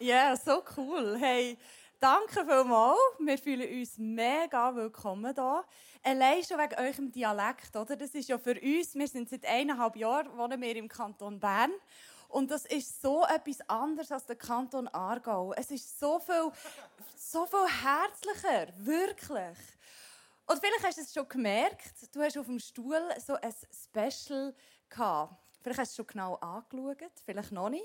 Ja, 0.00 0.28
yeah, 0.28 0.36
so 0.36 0.62
cool. 0.76 1.16
Hey, 1.18 1.58
danke 1.98 2.44
vielmals. 2.46 2.96
Wir 3.18 3.36
fühlen 3.36 3.80
uns 3.80 3.98
mega 3.98 4.72
willkommen 4.72 5.34
hier. 5.34 5.64
Allein 6.04 6.44
schon 6.44 6.56
wegen 6.56 6.74
eurem 6.76 7.10
Dialekt, 7.10 7.74
oder? 7.74 7.96
Das 7.96 8.10
ist 8.10 8.28
ja 8.28 8.38
für 8.38 8.54
uns, 8.60 8.94
wir 8.94 9.08
sind 9.08 9.28
seit 9.28 9.44
eineinhalb 9.44 9.96
Jahren, 9.96 10.36
wohnen 10.38 10.60
wir 10.60 10.76
im 10.76 10.88
Kanton 10.88 11.40
Bern. 11.40 11.72
Und 12.28 12.48
das 12.48 12.64
ist 12.66 13.02
so 13.02 13.24
etwas 13.26 13.60
anderes 13.68 14.12
als 14.12 14.24
der 14.24 14.36
Kanton 14.36 14.86
Aargau. 14.86 15.52
Es 15.54 15.72
ist 15.72 15.98
so 15.98 16.20
viel, 16.20 16.52
so 17.16 17.44
viel 17.46 17.66
herzlicher, 17.66 18.72
wirklich. 18.76 19.58
Und 20.46 20.60
vielleicht 20.60 20.84
hast 20.86 20.98
du 20.98 21.02
es 21.02 21.12
schon 21.12 21.28
gemerkt, 21.28 22.14
du 22.14 22.22
hast 22.22 22.38
auf 22.38 22.46
dem 22.46 22.60
Stuhl 22.60 23.02
so 23.18 23.34
ein 23.34 23.52
Special 23.72 24.54
gehabt. 24.88 25.47
Vielleicht 25.68 25.80
hast 25.80 25.98
du 25.98 26.02
es 26.02 26.06
schon 26.08 26.14
genau 26.14 26.34
angeschaut, 26.36 27.12
vielleicht 27.26 27.52
noch 27.52 27.68
nicht. 27.68 27.84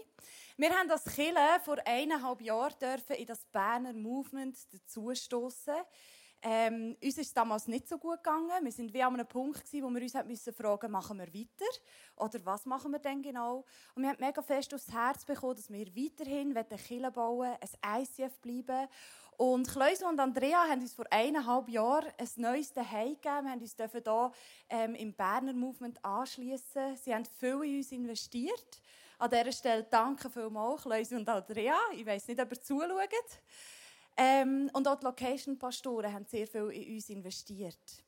Wir 0.56 0.70
haben 0.70 0.88
das 0.88 1.04
Kille 1.04 1.60
vor 1.66 1.76
eineinhalb 1.84 2.40
Jahren 2.40 3.02
in 3.10 3.26
das 3.26 3.44
Berner 3.44 3.92
Movement 3.92 4.56
dazustoßen. 4.72 5.76
Ähm, 6.42 6.96
uns 7.04 7.18
ist 7.18 7.28
es 7.28 7.34
damals 7.34 7.68
nicht 7.68 7.90
so 7.90 7.98
gut 7.98 8.24
gegangen. 8.24 8.64
Wir 8.64 8.72
sind 8.72 8.94
wie 8.94 9.04
an 9.04 9.16
einem 9.16 9.28
Punkt 9.28 9.66
gewesen, 9.66 9.84
wo 9.84 9.90
wir 9.90 10.02
uns 10.02 10.14
müssen 10.26 10.54
fragen, 10.54 10.92
machen 10.92 11.18
wir 11.18 11.28
weiter 11.34 11.72
oder 12.16 12.40
was 12.46 12.66
machen 12.66 12.94
wir 12.94 13.00
denn 13.00 13.22
genau? 13.22 13.66
Und 13.96 14.04
wir 14.04 14.12
haben 14.12 14.20
mega 14.22 14.42
fest 14.42 14.74
aufs 14.74 14.90
Herz 14.90 15.26
bekommen, 15.26 15.58
dass 15.58 15.70
wir 15.70 15.94
weiterhin 15.94 16.54
Kille 16.78 17.12
bauen, 17.12 17.58
ein 17.84 18.04
ICF 18.04 18.40
bleiben. 18.40 18.88
Und 19.38 19.68
Kleusel 19.68 20.08
und 20.08 20.20
Andrea 20.20 20.68
haben 20.70 20.82
uns 20.82 20.94
vor 20.94 21.06
eineinhalb 21.10 21.68
Jahren 21.70 22.12
ein 22.18 22.30
neues 22.36 22.74
Zuhause 22.74 23.14
gegeben. 23.14 23.46
Wir 23.46 23.52
haben 23.52 23.62
uns 23.62 23.76
hier 23.76 24.32
ähm, 24.70 24.96
im 24.96 25.14
Berner 25.14 25.54
Movement 25.54 26.04
anschließen. 26.04 26.98
Sie 26.98 27.14
haben 27.14 27.26
viel 27.26 27.62
in 27.64 27.78
uns 27.78 27.92
investiert. 27.92 28.82
An 29.18 29.30
dieser 29.30 29.52
Stelle 29.52 29.84
danke 29.84 30.30
vielmals, 30.30 30.82
Kleusel 30.82 31.20
und 31.20 31.30
Andrea. 31.30 31.78
Ich 31.96 32.06
weiß 32.06 32.28
nicht, 32.28 32.42
ob 32.42 32.52
ihr 32.52 32.62
zuschaut. 32.62 33.40
Ähm, 34.18 34.70
und 34.74 34.88
auch 34.88 34.96
die 35.00 35.06
Location-Pastoren 35.06 36.14
haben 36.14 36.26
sehr 36.26 36.48
viel 36.48 36.70
in 36.70 36.96
uns 36.96 37.10
investiert. 37.10 38.04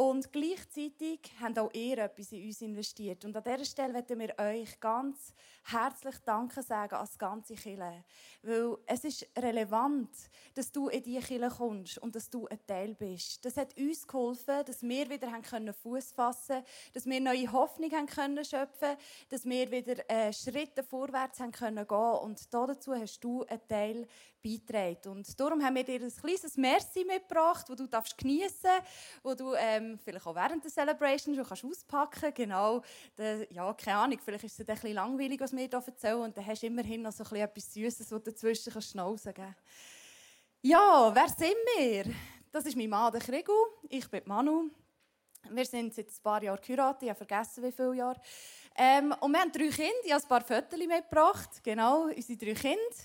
Und 0.00 0.32
gleichzeitig 0.32 1.20
haben 1.42 1.58
auch 1.58 1.70
ihr 1.74 1.98
etwas 1.98 2.32
in 2.32 2.46
uns 2.46 2.62
investiert. 2.62 3.22
Und 3.26 3.36
an 3.36 3.44
dieser 3.44 3.66
Stelle 3.66 3.92
möchten 3.92 4.18
wir 4.18 4.34
euch 4.38 4.80
ganz 4.80 5.34
herzlich 5.64 6.14
Danke 6.24 6.62
sagen 6.62 6.94
als 6.94 7.18
ganze 7.18 7.54
Kirche. 7.54 8.02
Weil 8.40 8.78
es 8.86 9.04
ist 9.04 9.28
relevant, 9.36 10.08
dass 10.54 10.72
du 10.72 10.88
in 10.88 11.02
diese 11.02 11.20
Kirche 11.20 11.54
kommst 11.54 11.98
und 11.98 12.16
dass 12.16 12.30
du 12.30 12.46
ein 12.46 12.58
Teil 12.66 12.94
bist. 12.94 13.44
Das 13.44 13.58
hat 13.58 13.76
uns 13.76 14.06
geholfen, 14.06 14.64
dass 14.64 14.82
wir 14.82 15.10
wieder 15.10 15.28
Fuß 15.74 16.12
fassen 16.12 16.46
können, 16.46 16.64
dass 16.94 17.04
wir 17.04 17.20
neue 17.20 17.52
Hoffnung 17.52 17.90
haben 17.92 18.06
können 18.06 18.42
schöpfen 18.42 18.96
dass 19.28 19.44
wir 19.44 19.70
wieder 19.70 20.08
äh, 20.08 20.32
Schritte 20.32 20.82
vorwärts 20.82 21.40
haben 21.40 21.52
können 21.52 21.86
gehen 21.86 22.18
Und 22.22 22.54
dazu 22.54 22.94
hast 22.94 23.20
du 23.20 23.44
einen 23.44 23.68
Teil 23.68 24.06
beitragen. 24.42 25.10
Und 25.10 25.38
darum 25.38 25.62
haben 25.62 25.74
wir 25.74 25.84
dir 25.84 26.00
ein 26.00 26.14
kleines 26.14 26.56
Merci 26.56 27.04
mitgebracht, 27.04 27.66
das 27.68 27.76
du 27.76 27.86
geniessen 28.16 28.62
darfst, 28.62 29.22
wo 29.22 29.34
du 29.34 29.54
ähm, 29.54 29.89
vielleicht 29.98 30.26
auch 30.26 30.34
während 30.34 30.64
der 30.64 30.70
Celebration 30.70 31.34
schon 31.34 31.44
kannst 31.44 31.64
auspacken. 31.64 32.32
Genau. 32.34 32.82
Der, 33.16 33.50
ja, 33.52 33.72
keine 33.74 33.98
Ahnung, 33.98 34.18
vielleicht 34.24 34.44
ist 34.44 34.58
es 34.58 34.60
ein 34.60 34.74
bisschen 34.74 34.94
langweilig, 34.94 35.40
was 35.40 35.52
wir 35.52 35.60
hier 35.60 35.72
erzählen. 35.72 36.20
Und 36.20 36.36
dann 36.36 36.46
hast 36.46 36.62
du 36.62 36.66
immerhin 36.66 37.02
noch 37.02 37.12
so 37.12 37.24
ein 37.24 37.36
etwas 37.36 37.72
Süßes, 37.72 38.08
das 38.08 38.08
du 38.08 38.18
dazwischen 38.18 38.72
kannst 38.72 38.90
schnauzen 38.90 39.34
kannst. 39.34 39.58
Ja, 40.62 41.10
wer 41.14 41.28
sind 41.28 41.56
wir? 41.76 42.14
Das 42.52 42.66
ist 42.66 42.76
mein 42.76 42.90
Mann, 42.90 43.12
der 43.12 43.20
Krigu. 43.20 43.52
Ich 43.88 44.08
bin 44.10 44.22
Manu. 44.26 44.70
Wir 45.48 45.64
sind 45.64 45.94
seit 45.94 46.08
ein 46.08 46.22
paar 46.22 46.42
Jahren 46.42 46.60
geheiratet. 46.60 47.02
Ich 47.02 47.08
habe 47.08 47.24
vergessen, 47.24 47.64
wie 47.64 47.72
viele 47.72 47.94
Jahre. 47.94 48.20
Ähm, 48.76 49.14
und 49.20 49.32
wir 49.32 49.40
haben 49.40 49.52
drei 49.52 49.68
Kinder. 49.68 49.90
Ich 50.04 50.12
habe 50.12 50.22
ein 50.22 50.28
paar 50.28 50.42
Fotos 50.42 50.78
mitgebracht. 50.78 51.50
Genau, 51.62 52.04
unsere 52.04 52.36
drei 52.36 52.54
Kinder. 52.54 52.96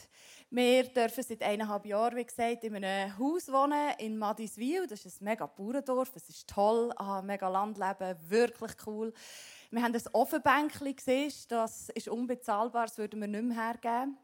Wir 0.56 0.84
dürfen 0.86 1.22
seit 1.22 1.42
eineinhalb 1.42 1.86
Jahren, 1.86 2.16
wie 2.16 2.24
gesagt, 2.24 2.64
in 2.64 2.78
einem 2.78 3.20
Haus 3.20 3.52
wohnen 3.52 3.94
in 3.98 4.18
Madiswil. 4.18 4.88
Das 4.88 5.06
ist 5.06 5.20
ein 5.20 5.26
mega 5.26 5.48
Bauerndorf. 5.48 6.16
Es 6.16 6.30
ist 6.30 6.48
toll. 6.48 6.94
Ah, 6.96 7.22
mega 7.22 7.50
Landleben. 7.50 8.16
Wirklich 8.30 8.72
cool. 8.88 9.12
Wir 9.70 9.84
haben 9.84 9.94
ein 9.94 10.04
Ofenbänkchen 10.14 10.96
gesehen. 10.96 11.34
Das 11.50 11.90
ist 11.90 12.08
unbezahlbar. 12.08 12.86
Das 12.86 12.98
würden 12.98 13.20
wir 13.20 13.28
nicht 13.28 13.44
mehr 13.44 13.66
hergeben. 13.66 14.18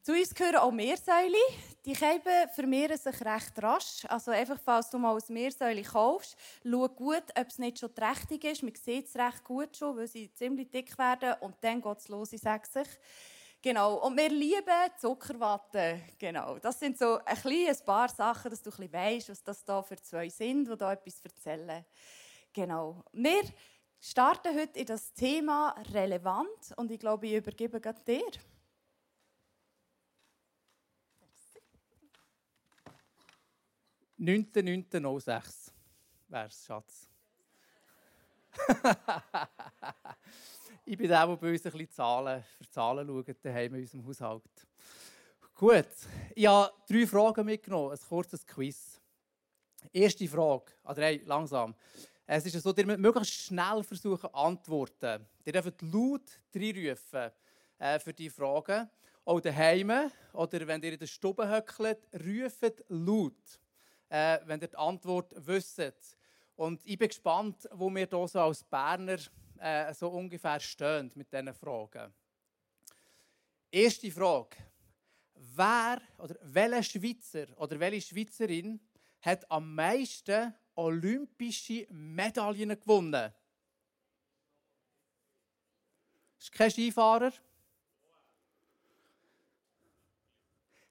Zu 0.00 0.12
uns 0.12 0.34
gehören 0.34 0.56
auch 0.56 0.72
Meersäule. 0.72 1.36
Die 1.84 1.92
Käben 1.92 2.48
vermehren 2.54 2.96
sich 2.96 3.20
recht 3.22 3.62
rasch. 3.62 4.06
Also 4.08 4.30
einfach, 4.30 4.58
falls 4.64 4.88
du 4.88 4.96
mal 4.96 5.14
ein 5.14 5.34
Meersäule 5.34 5.82
kaufst, 5.82 6.34
schau 6.62 6.88
gut, 6.88 7.24
ob 7.38 7.46
es 7.46 7.58
nicht 7.58 7.78
schon 7.78 7.94
trächtig 7.94 8.44
ist. 8.44 8.62
Man 8.62 8.74
sieht 8.74 9.08
es 9.08 9.16
recht 9.16 9.44
gut 9.44 9.76
schon, 9.76 9.98
weil 9.98 10.08
sie 10.08 10.32
ziemlich 10.32 10.70
dick 10.70 10.96
werden. 10.96 11.34
Und 11.40 11.56
dann 11.60 11.82
geht 11.82 11.98
es 11.98 12.08
los 12.08 12.32
in 12.32 12.38
60. 12.38 12.88
Genau. 13.64 13.94
Und 14.06 14.14
wir 14.18 14.28
lieben 14.28 14.90
Zuckerwatte. 14.98 16.02
Genau. 16.18 16.58
Das 16.58 16.78
sind 16.78 16.98
so 16.98 17.16
ein, 17.24 17.34
bisschen, 17.34 17.68
ein 17.68 17.86
paar 17.86 18.10
Sachen, 18.10 18.50
dass 18.50 18.60
du 18.60 18.68
ein 18.68 18.76
bisschen 18.76 18.92
weißt, 18.92 19.30
was 19.30 19.42
das 19.42 19.64
da 19.64 19.82
für 19.82 19.96
zwei 19.96 20.28
sind, 20.28 20.68
die 20.68 20.76
da 20.76 20.92
etwas 20.92 21.18
erzählen. 21.24 21.82
Genau. 22.52 23.02
Wir 23.12 23.40
starten 23.98 24.54
heute 24.54 24.78
in 24.78 24.84
das 24.84 25.14
Thema 25.14 25.74
relevant 25.94 26.74
und 26.76 26.90
ich 26.90 26.98
glaube, 27.00 27.26
ich 27.26 27.36
übergebe 27.36 27.80
gerade 27.80 28.02
dir. 28.04 28.30
19.09.06 34.18 35.72
wäre 36.28 36.46
es, 36.48 36.66
Schatz. 36.66 37.08
ich 40.86 40.98
bin 40.98 41.08
der, 41.08 41.26
der 41.26 41.36
bei 41.36 41.50
uns 41.50 41.64
ein 41.64 41.72
bisschen 41.72 41.90
Zahlen, 41.90 42.44
für 42.58 42.68
Zahlen 42.68 43.06
schaut, 43.06 43.36
daheim 43.42 43.74
in 43.74 43.80
unserem 43.80 44.06
Haushalt. 44.06 44.66
Gut, 45.54 45.86
ich 46.34 46.46
habe 46.46 46.72
drei 46.88 47.06
Fragen 47.06 47.46
mitgenommen, 47.46 47.92
ein 47.92 48.08
kurzes 48.08 48.46
Quiz. 48.46 49.00
Erste 49.92 50.28
Frage, 50.28 50.72
oder 50.84 51.02
hey, 51.02 51.22
langsam. 51.24 51.74
Es 52.26 52.46
ist 52.46 52.60
so, 52.62 52.74
ihr 52.74 52.86
müsst 52.86 52.98
möglichst 52.98 53.32
schnell 53.32 53.82
versuchen 53.82 54.32
antworten. 54.32 55.26
Ihr 55.44 55.52
dürft 55.52 55.82
laut 55.82 56.40
reinrufen 56.54 57.30
äh, 57.78 57.98
für 57.98 58.12
die 58.12 58.30
Fragen. 58.30 58.88
Auch 59.24 59.40
daheim 59.40 60.10
oder 60.32 60.66
wenn 60.66 60.82
ihr 60.82 60.94
in 60.94 60.98
der 60.98 61.06
Stube 61.06 61.48
höckelt, 61.48 61.98
ruft 62.14 62.84
laut, 62.88 63.60
äh, 64.08 64.38
wenn 64.44 64.60
ihr 64.60 64.68
die 64.68 64.76
Antwort 64.76 65.32
wisst. 65.36 66.18
Und 66.56 66.80
ich 66.84 66.98
bin 66.98 67.08
gespannt, 67.08 67.68
wo 67.72 67.90
wir 67.90 68.06
hier 68.06 68.28
so 68.28 68.40
als 68.40 68.64
Berner 68.64 69.18
äh, 69.58 69.92
so 69.94 70.08
ungefähr 70.08 70.60
stehen 70.60 71.10
mit 71.14 71.32
diesen 71.32 71.54
Fragen. 71.54 72.12
Erste 73.70 74.10
Frage. 74.10 74.56
Wer 75.34 76.00
oder 76.18 76.36
welcher 76.42 76.82
Schweizer 76.82 77.46
oder 77.56 77.78
welche 77.78 78.14
Schweizerin 78.14 78.80
hat 79.20 79.50
am 79.50 79.74
meisten 79.74 80.54
olympische 80.74 81.86
Medaillen 81.90 82.78
gewonnen? 82.80 83.32
Ist 86.38 86.52
kein 86.52 86.70
Skifahrer. 86.70 87.32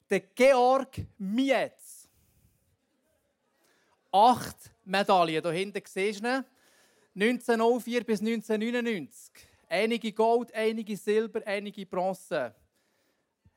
Der 0.09 0.19
Georg 0.19 0.97
Mietz. 1.17 2.07
Acht 4.11 4.71
Medaillen. 4.83 5.41
Hier 5.41 5.51
hinten 5.51 5.81
siehst 5.85 6.23
du 6.23 6.27
ihn. 6.27 6.45
1904 7.15 8.03
bis 8.03 8.19
1999. 8.21 9.33
Einige 9.69 10.11
Gold, 10.11 10.53
einige 10.53 10.97
Silber, 10.97 11.41
einige 11.45 11.85
Bronze. 11.85 12.53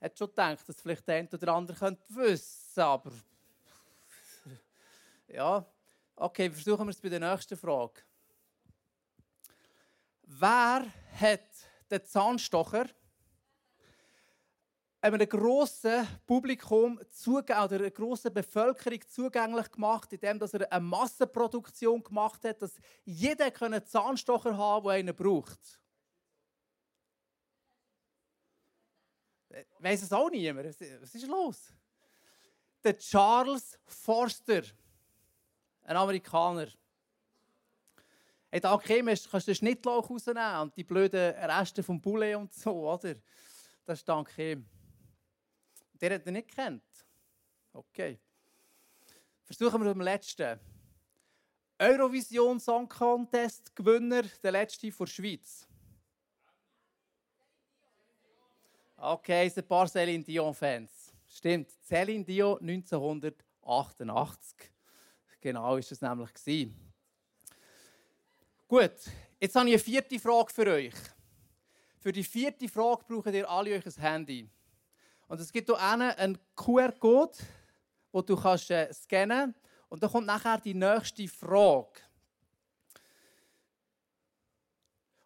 Hat 0.01 0.19
schon 0.19 0.29
gedacht, 0.29 0.69
dass 0.69 0.81
vielleicht 0.81 1.07
der 1.09 1.17
eine 1.17 1.29
oder 1.31 1.55
andere 1.55 1.77
könnte 1.77 2.03
wissen, 2.09 2.81
aber 2.81 3.13
ja. 5.29 5.65
Okay, 6.15 6.51
versuchen 6.51 6.87
wir 6.87 6.91
es 6.91 7.01
bei 7.01 7.09
der 7.09 7.21
nächsten 7.21 7.57
Frage. 7.57 8.03
Wer 10.23 10.87
hat 11.21 11.49
den 11.91 12.05
Zahnstocher 12.05 12.87
einem 15.15 15.29
grossen 15.29 16.07
Publikum 16.27 16.99
oder 16.99 17.77
einer 17.77 17.91
grossen 17.91 18.33
Bevölkerung 18.33 19.01
zugänglich 19.07 19.71
gemacht, 19.71 20.13
indem 20.13 20.41
er 20.41 20.73
eine 20.73 20.85
Massenproduktion 20.85 22.03
gemacht 22.03 22.45
hat, 22.45 22.63
dass 22.63 22.81
jeder 23.05 23.51
einen 23.63 23.85
Zahnstocher 23.85 24.57
haben 24.57 24.85
kann, 24.85 24.85
der 24.85 24.93
einen 24.93 25.17
braucht. 25.17 25.81
Weiß 29.79 30.03
es 30.03 30.13
auch 30.13 30.31
niemand? 30.31 30.69
Was 30.69 31.15
ist 31.15 31.27
los? 31.27 31.73
Der 32.83 32.97
Charles 32.99 33.79
Forster, 33.87 34.63
ein 35.83 35.97
Amerikaner. 35.97 36.69
Hey, 38.51 38.61
da 38.61 38.77
kannst 38.79 39.33
du 39.33 39.39
den 39.39 39.55
Schnittlauch 39.55 40.09
rausnehmen 40.09 40.61
und 40.61 40.77
die 40.77 40.85
blöden 40.85 41.35
Reste 41.35 41.83
vom 41.83 42.01
Poulet 42.01 42.37
und 42.37 42.53
so, 42.55 42.89
oder? 42.89 43.15
Das 43.85 43.99
ist 43.99 44.09
dank 44.09 44.37
ihm. 44.39 44.69
Der 46.01 46.15
hat 46.15 46.27
ihn 46.27 46.35
nicht 46.35 46.55
kennt. 46.55 46.83
Okay. 47.73 48.19
Versuchen 49.45 49.83
wir 49.83 49.93
dem 49.93 50.01
letzten. 50.01 50.61
Eurovision 51.79 52.59
Song 52.59 52.89
Contest 52.89 53.77
Gewinner, 53.77 54.23
der 54.43 54.53
letzte 54.53 54.91
von 54.91 55.05
der 55.07 55.13
Schweiz. 55.13 55.69
Okay, 58.97 59.47
es 59.47 59.59
ein 59.59 59.69
paar 59.69 59.87
Céline 59.87 60.25
Dion 60.25 60.55
Fans. 60.55 61.13
Stimmt, 61.29 61.71
Céline 61.87 62.25
Dio 62.25 62.57
1988. 62.57 64.73
Genau 65.41 65.77
ist 65.77 65.93
es 65.93 66.01
nämlich. 66.01 66.33
Gewesen. 66.33 66.75
Gut, 68.67 68.95
jetzt 69.39 69.55
habe 69.55 69.69
ich 69.69 69.75
eine 69.75 69.79
vierte 69.79 70.19
Frage 70.19 70.53
für 70.53 70.67
euch. 70.67 70.95
Für 72.01 72.11
die 72.11 72.25
vierte 72.25 72.69
Frage 72.69 73.05
braucht 73.07 73.35
ihr 73.35 73.49
alle 73.49 73.75
euch 73.75 73.85
ein 73.85 74.01
Handy. 74.01 74.49
Und 75.29 75.41
es 75.41 75.53
gibt 75.53 75.69
hier 75.69 75.79
einen 75.79 76.39
QR-Code, 76.55 77.39
den 78.13 78.27
du 78.27 78.37
kannst, 78.37 78.71
äh, 78.71 78.93
scannen. 78.93 79.55
Und 79.89 80.03
dann 80.03 80.11
kommt 80.11 80.27
nachher 80.27 80.59
die 80.59 80.75
nächste 80.75 81.27
Frage. 81.29 82.01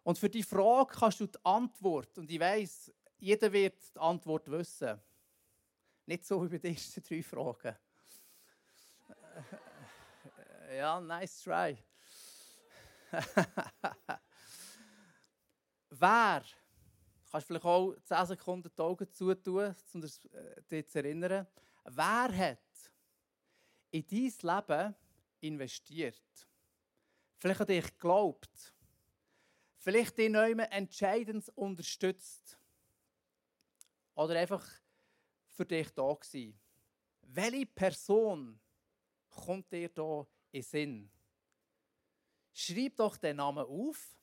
Und 0.03 0.17
für 0.17 0.29
die 0.29 0.43
Frage 0.43 0.93
kannst 0.97 1.19
du 1.19 1.27
die 1.27 1.37
Antwort, 1.43 2.17
und 2.17 2.29
ich 2.29 2.39
weiß, 2.39 2.91
jeder 3.19 3.51
wird 3.51 3.75
die 3.95 3.99
Antwort 3.99 4.49
wissen. 4.49 4.99
Nicht 6.07 6.25
so 6.25 6.51
wie 6.51 6.59
den 6.59 6.73
ersten 6.73 7.03
drei 7.03 7.21
Fragen. 7.21 7.75
ja, 10.75 10.99
nice 10.99 11.43
try. 11.43 11.77
Wer, 15.89 16.43
kannst 17.31 17.47
vielleicht 17.47 17.65
auch 17.65 17.95
10 18.03 18.25
Sekunden 18.25 18.69
die 18.75 18.81
Augen 18.81 19.11
zutun, 19.11 19.75
um 19.93 20.01
dich 20.01 20.29
äh, 20.69 20.85
zu 20.85 20.99
erinnern, 20.99 21.47
wer 21.85 22.37
hat 22.37 22.59
in 23.91 24.05
dein 24.05 24.33
Leben 24.41 24.95
investiert? 25.39 26.47
Vielleicht 27.37 27.61
an 27.61 27.67
dich 27.67 27.85
geglaubt? 27.85 28.73
Vielleicht 29.77 30.17
dich 30.17 30.29
neu 30.29 30.51
entscheidend 30.51 31.49
unterstützt? 31.55 32.57
Oder 34.13 34.39
einfach 34.39 34.67
für 35.47 35.65
dich 35.65 35.89
da 35.91 36.13
gewesen? 36.13 36.59
Welche 37.21 37.65
Person 37.65 38.59
kommt 39.29 39.71
dir 39.71 39.89
da 39.89 40.27
in 40.51 40.61
Sinn? 40.61 41.11
Schreib 42.53 42.97
doch 42.97 43.17
den 43.17 43.37
Namen 43.37 43.65
auf. 43.65 44.20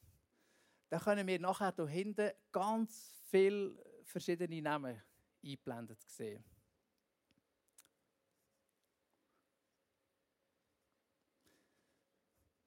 Dann 0.88 1.00
können 1.00 1.26
wir 1.26 1.38
nachher 1.38 1.74
hier 1.74 1.86
hinten 1.86 2.30
ganz 2.50 3.14
viele 3.30 3.76
verschiedene 4.04 4.62
Namen 4.62 5.02
eingeblendet 5.42 6.02
sehen. 6.02 6.42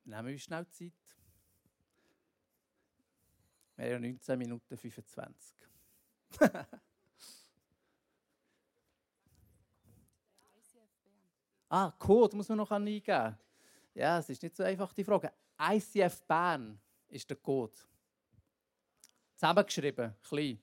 Nehmen 0.03 0.27
wir 0.27 0.39
schnell 0.39 0.67
Zeit. 0.67 0.93
Wir 3.75 3.85
haben 3.85 4.03
ja 4.03 4.09
19 4.11 4.37
Minuten 4.37 4.77
25. 4.77 5.55
ah, 11.69 11.91
Code 11.97 12.35
muss 12.35 12.49
man 12.49 12.57
noch 12.57 12.71
eingeben. 12.71 13.37
Ja, 13.93 14.19
es 14.19 14.29
ist 14.29 14.43
nicht 14.43 14.55
so 14.55 14.63
einfach 14.63 14.93
die 14.93 15.03
Frage. 15.03 15.31
ICF 15.59 16.21
Bern 16.23 16.79
ist 17.07 17.29
der 17.29 17.37
Code. 17.37 17.77
Zusammengeschrieben, 19.41 20.15
klein. 20.21 20.61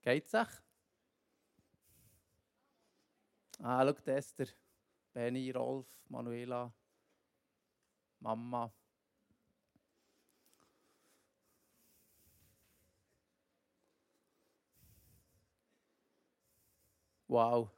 Geht's 0.00 0.30
sich? 0.30 0.48
Ah, 3.58 3.84
schau, 3.84 4.10
Esther, 4.12 4.46
Benny, 5.12 5.50
Rolf, 5.50 5.86
Manuela, 6.08 6.72
Mama. 8.20 8.72
Wow. 17.28 17.70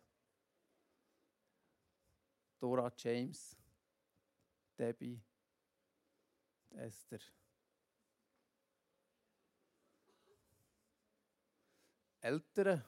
Dora 2.60 2.92
James, 2.96 3.56
Debbie, 4.78 5.25
Esther. 6.76 7.20
Ältere, 12.20 12.84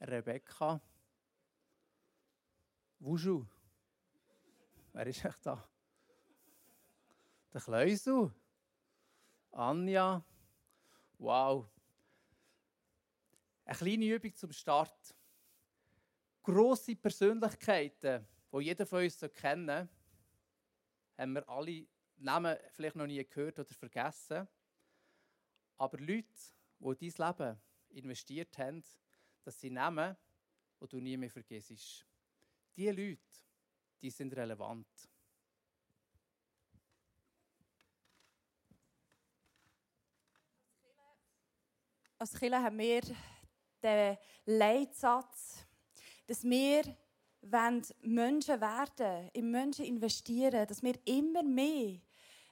Rebecca, 0.00 0.80
Wushu. 2.98 3.44
Wer 4.92 5.06
ist 5.08 5.24
echt 5.24 5.44
da? 5.44 5.68
Der 7.52 7.60
Kleusel, 7.60 8.32
Anja. 9.50 10.24
Wow. 11.18 11.68
Eine 13.64 13.76
kleine 13.76 14.06
Übung 14.06 14.34
zum 14.34 14.52
Start. 14.52 15.14
Grosse 16.42 16.94
Persönlichkeiten 16.94 18.26
die 18.52 18.58
jeder 18.64 18.86
von 18.86 19.02
uns 19.02 19.20
kennen 19.34 19.88
haben 21.18 21.34
wir 21.34 21.48
alle 21.48 21.86
Namen 22.16 22.56
vielleicht 22.70 22.96
noch 22.96 23.06
nie 23.06 23.24
gehört 23.24 23.58
oder 23.58 23.74
vergessen. 23.74 24.48
Aber 25.76 25.98
Leute, 25.98 26.26
die 26.78 27.06
in 27.06 27.12
dein 27.14 27.28
Leben 27.28 27.60
investiert 27.90 28.56
haben, 28.58 28.82
das 29.44 29.60
sind 29.60 29.74
Namen, 29.74 30.16
die 30.80 30.88
du 30.88 30.98
nie 30.98 31.16
mehr 31.16 31.30
vergisst. 31.30 32.06
Diese 32.76 32.92
Leute, 32.92 33.20
die 34.00 34.10
sind 34.10 34.34
relevant. 34.34 34.86
Als 42.18 42.32
Kirche 42.32 42.62
haben 42.62 42.78
wir 42.78 43.02
den 43.82 44.16
Leitsatz, 44.46 45.66
dass 46.26 46.42
wir 46.44 46.96
wenn 47.50 47.82
Menschen 48.02 48.60
werden, 48.60 49.30
in 49.32 49.50
Menschen 49.50 49.84
investieren, 49.84 50.66
dass 50.66 50.82
wir 50.82 50.94
immer 51.04 51.42
mehr 51.42 51.98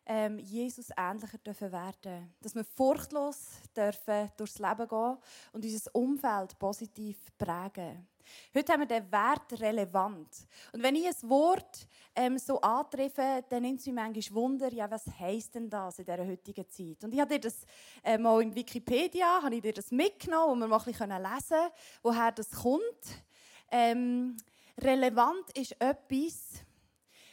ähm, 0.07 0.39
Jesus 0.39 0.89
ähnlicher 0.97 1.39
dürfen 1.39 1.73
werden. 1.73 2.35
Dass 2.41 2.55
wir 2.55 2.65
furchtlos 2.65 3.61
dürfen 3.77 4.31
durchs 4.37 4.59
Leben 4.59 4.89
gehen 4.89 5.17
und 5.53 5.65
unser 5.65 5.95
Umfeld 5.95 6.59
positiv 6.59 7.19
prägen. 7.39 8.07
Heute 8.55 8.73
haben 8.73 8.81
wir 8.81 8.87
den 8.87 9.13
Wert 9.13 9.61
relevant. 9.61 10.29
Und 10.73 10.83
wenn 10.83 10.97
ich 10.97 11.07
ein 11.07 11.29
Wort 11.29 11.87
ähm, 12.15 12.39
so 12.39 12.61
antreffe, 12.61 13.45
dann 13.49 13.63
nimmt 13.63 13.81
es 13.81 13.87
mich 13.87 13.95
manchmal 13.95 14.43
Wunder, 14.43 14.73
ja, 14.73 14.91
was 14.91 15.07
heisst 15.19 15.55
denn 15.55 15.69
das 15.69 15.99
in 15.99 16.07
dieser 16.07 16.27
heutigen 16.27 16.69
Zeit? 16.69 17.05
Und 17.05 17.13
ich 17.13 17.21
habe 17.21 17.35
dir 17.35 17.41
das 17.41 17.67
äh, 18.03 18.17
mal 18.17 18.43
in 18.43 18.55
Wikipedia 18.55 19.41
ich 19.51 19.61
dir 19.61 19.75
das 19.75 19.91
mitgenommen, 19.91 20.57
wo 20.57 20.65
wir 20.65 20.69
mal 20.69 20.79
ein 20.79 20.85
bisschen 20.85 21.11
lesen 21.11 21.49
können, 21.49 21.71
woher 22.03 22.33
das 22.33 22.51
kommt. 22.51 23.25
Ähm, 23.71 24.37
Relevant 24.79 25.57
ist 25.57 25.77
etwas, 25.81 26.65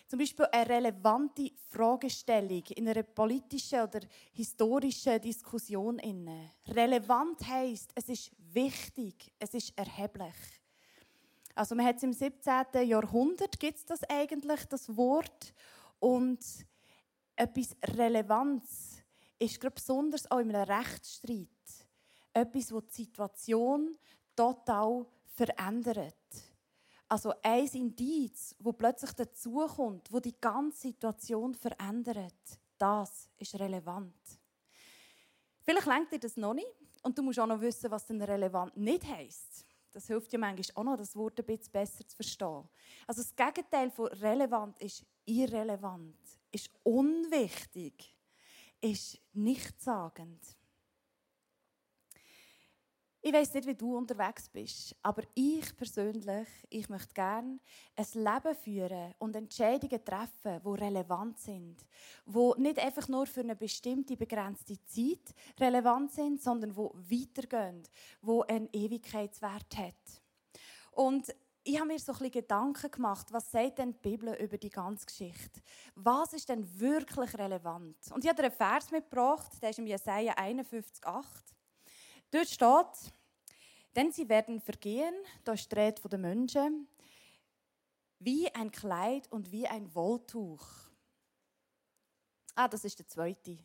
zum 0.07 0.19
Beispiel 0.19 0.45
eine 0.51 0.69
relevante 0.69 1.51
Fragestellung 1.69 2.63
in 2.75 2.88
einer 2.88 3.03
politischen 3.03 3.81
oder 3.81 4.01
historischen 4.33 5.19
Diskussion. 5.21 6.00
Relevant 6.67 7.48
heisst, 7.48 7.91
es 7.95 8.10
ist 8.10 8.31
wichtig, 8.53 9.31
es 9.39 9.53
ist 9.53 9.77
erheblich. 9.77 10.36
Also 11.55 11.75
man 11.75 11.86
hat 11.86 11.98
es 11.98 12.03
im 12.03 12.13
17. 12.13 12.88
Jahrhundert 12.88 13.60
gibt 13.60 13.77
es 13.77 13.86
das 13.86 14.03
eigentlich, 14.03 14.65
das 14.65 14.95
Wort. 14.95 15.53
Und 16.00 16.39
etwas 17.36 17.75
Relevanz 17.98 19.01
ist 19.39 19.60
gerade 19.60 19.75
besonders 19.75 20.29
auch 20.29 20.39
in 20.39 20.55
einem 20.55 20.69
Rechtsstreit. 20.69 21.48
Etwas, 22.33 22.67
das 22.67 22.86
die 22.88 23.03
Situation 23.03 23.98
total 24.36 25.05
verändert. 25.25 26.21
Also 27.12 27.34
ein 27.44 27.68
Indiz, 27.68 28.56
wo 28.58 28.72
plötzlich 28.72 29.12
dazukommt, 29.12 30.13
wo 30.13 30.22
die 30.22 30.39
ganze 30.39 30.88
Situation 30.88 31.53
verändert, 31.53 32.58
das 32.77 33.27
ist 33.38 33.60
relevant. 33.60 34.15
Vielleicht 35.60 35.88
lenkt 35.88 36.13
dir 36.13 36.20
das 36.20 36.38
noch 36.38 36.53
nicht 36.53 36.72
und 37.03 37.18
du 37.18 37.22
musst 37.22 37.38
auch 37.38 37.48
noch 37.48 37.60
wissen, 37.60 37.91
was 37.91 38.06
denn 38.06 38.22
relevant 38.22 38.77
nicht 38.77 39.06
heißt. 39.06 39.65
Das 39.91 40.08
hilft 40.08 40.32
dir 40.32 40.39
manchmal 40.39 40.65
auch 40.75 40.84
noch, 40.86 40.96
das 40.96 41.13
Wort 41.18 41.38
ein 41.38 41.46
bisschen 41.46 41.74
besser 41.74 42.08
zu 42.08 42.15
verstehen. 42.15 42.70
Also 43.06 43.22
das 43.24 43.36
Gegenteil 43.36 43.91
von 43.91 44.08
relevant 44.08 44.82
ist 44.82 45.06
irrelevant, 45.25 46.15
ist 46.50 46.70
unwichtig, 46.82 48.15
ist 48.80 49.20
nichtssagend. 49.34 50.39
Ich 53.24 53.32
weiß 53.32 53.54
nicht, 53.54 53.68
wie 53.68 53.75
du 53.75 53.96
unterwegs 53.96 54.50
bist, 54.50 54.96
aber 55.04 55.22
ich 55.36 55.78
persönlich, 55.78 56.48
ich 56.72 56.90
möchte 56.90 57.13
gerne 57.13 57.60
ein 57.96 58.06
Leben 58.16 58.56
führen 58.56 59.13
und 59.20 59.36
Entscheidungen 59.36 60.04
treffen, 60.04 60.60
die 60.66 60.84
relevant 60.84 61.40
sind, 61.40 61.86
die 62.25 62.51
nicht 62.58 62.80
einfach 62.80 63.08
nur 63.10 63.28
für 63.28 63.42
eine 63.42 63.56
bestimmte 63.56 64.18
begrenzte 64.18 64.84
Zeit 64.86 65.36
relevant 65.60 66.12
sind, 66.13 66.42
sondern 66.42 66.72
die 66.72 67.22
weitergehen, 67.22 67.84
die 68.24 68.42
einen 68.48 68.70
Ewigkeitswert 68.74 69.78
hat. 69.78 70.22
Und 70.90 71.32
ich 71.63 71.78
habe 71.78 71.90
mir 71.90 72.00
so 72.00 72.13
ein 72.13 72.18
bisschen 72.18 72.32
Gedanken 72.32 72.90
gemacht, 72.90 73.32
was 73.32 73.51
sagt 73.51 73.78
denn 73.78 73.94
die 73.94 74.00
Bibel 74.00 74.34
über 74.34 74.58
die 74.58 74.72
ganze 74.72 75.06
Geschichte? 75.06 75.62
Was 75.94 76.34
ist 76.34 76.50
denn 76.50 76.68
wirklich 76.80 77.38
relevant? 77.38 77.98
Und 78.16 78.24
ich 78.24 78.30
habe 78.32 78.42
dir 78.42 78.48
einen 78.48 78.56
Vers 78.56 78.90
mitgebracht, 78.90 79.62
der 79.62 79.70
ist 79.70 79.78
im 79.78 79.86
Jesaja 79.86 80.34
51,8. 80.34 81.24
Dort 82.31 82.47
steht, 82.47 83.13
denn 83.95 84.11
sie 84.11 84.27
werden 84.29 84.61
vergehen, 84.61 85.13
da 85.43 85.57
steht 85.57 86.00
von 86.00 86.09
den 86.09 86.21
Menschen, 86.21 86.88
wie 88.19 88.50
ein 88.53 88.71
Kleid 88.71 89.29
und 89.31 89.51
wie 89.51 89.67
ein 89.67 89.93
Wolltuch. 89.93 90.65
Ah, 92.55 92.67
das 92.67 92.85
ist 92.85 93.00
der 93.00 93.07
zweite. 93.07 93.57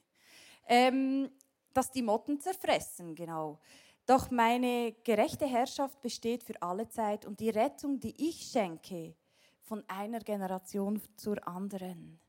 Ähm, 0.66 1.30
dass 1.72 1.90
die 1.92 2.02
Motten 2.02 2.40
zerfressen, 2.40 3.14
genau. 3.14 3.60
Doch 4.06 4.30
meine 4.30 4.92
gerechte 5.04 5.46
Herrschaft 5.46 6.00
besteht 6.00 6.42
für 6.42 6.60
alle 6.62 6.88
Zeit 6.88 7.24
und 7.26 7.38
die 7.38 7.50
Rettung, 7.50 8.00
die 8.00 8.28
ich 8.28 8.50
schenke, 8.50 9.14
von 9.62 9.84
einer 9.88 10.20
Generation 10.20 11.00
zur 11.16 11.46
anderen. 11.46 12.20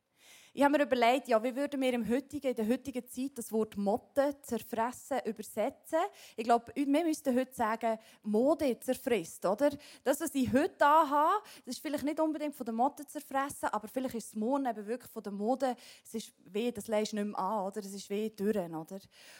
Ich 0.57 0.63
habe 0.63 0.75
mir 0.75 0.85
überlegt, 0.85 1.27
ja, 1.27 1.43
wie 1.43 1.55
würden 1.55 1.79
wir 1.79 1.93
im 1.93 2.09
heutigen, 2.09 2.47
in 2.47 2.55
der 2.55 2.67
heutigen 2.67 3.07
Zeit 3.07 3.33
das 3.35 3.51
Wort 3.51 3.77
Motte, 3.77 4.35
zerfressen, 4.41 5.19
übersetzen? 5.23 5.99
Ich 6.35 6.45
glaube, 6.45 6.71
wir 6.73 7.05
müssten 7.05 7.37
heute 7.37 7.53
sagen, 7.53 7.99
Mode 8.23 8.79
zerfrisst, 8.79 9.45
oder? 9.45 9.69
Das, 10.03 10.19
was 10.19 10.33
ich 10.33 10.51
heute 10.51 10.83
habe, 10.83 11.43
das 11.63 11.75
ist 11.75 11.79
vielleicht 11.79 12.05
nicht 12.05 12.19
unbedingt 12.19 12.55
von 12.55 12.65
der 12.65 12.73
Motte 12.73 13.05
zerfressen, 13.05 13.69
aber 13.71 13.87
vielleicht 13.87 14.15
ist 14.15 14.29
es 14.29 14.35
morgen 14.35 14.65
eben 14.65 14.87
wirklich 14.87 15.11
von 15.11 15.21
der 15.21 15.31
Mode, 15.31 15.75
es 16.03 16.15
ist 16.15 16.33
weh, 16.45 16.71
das 16.71 16.87
lässt 16.87 17.13
nicht 17.13 17.23
mehr 17.23 17.37
an, 17.37 17.67
oder? 17.67 17.79
Es 17.81 17.93
ist 17.93 18.09
weh 18.09 18.31
durch, 18.31 18.57
oder? 18.57 18.99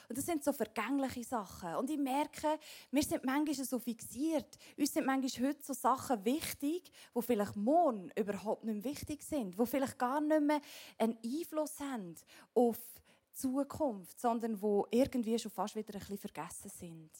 Und 0.10 0.16
das 0.16 0.24
sind 0.24 0.44
so 0.44 0.54
vergängliche 0.54 1.24
Sachen. 1.24 1.78
Und 1.78 1.90
ich 1.90 1.98
merke, 1.98 2.60
wir 2.92 3.02
sind 3.02 3.26
manchmal 3.26 3.66
so 3.66 3.80
fixiert. 3.80 4.56
Uns 4.78 4.94
sind 4.94 5.08
manchmal 5.08 5.50
heute 5.50 5.64
so 5.64 5.74
Sachen 5.74 6.24
wichtig, 6.26 6.92
die 7.16 7.22
vielleicht 7.24 7.56
morgen 7.56 8.12
überhaupt 8.16 8.66
nicht 8.66 8.86
mehr 8.86 8.94
wichtig 8.94 9.24
sind, 9.24 9.60
die 9.60 9.66
vielleicht 9.66 9.98
gar 9.98 10.22
nicht 10.22 10.42
mehr 10.42 10.62
einen 11.08 11.18
Einfluss 11.24 11.80
haben 11.80 12.16
auf 12.54 12.78
die 12.78 13.40
Zukunft, 13.40 14.20
sondern 14.20 14.62
wo 14.62 14.88
irgendwie 14.92 15.38
schon 15.38 15.52
fast 15.52 15.76
wieder 15.76 15.94
ein 15.94 16.00
bisschen 16.00 16.18
vergessen 16.18 16.70
sind. 16.70 17.12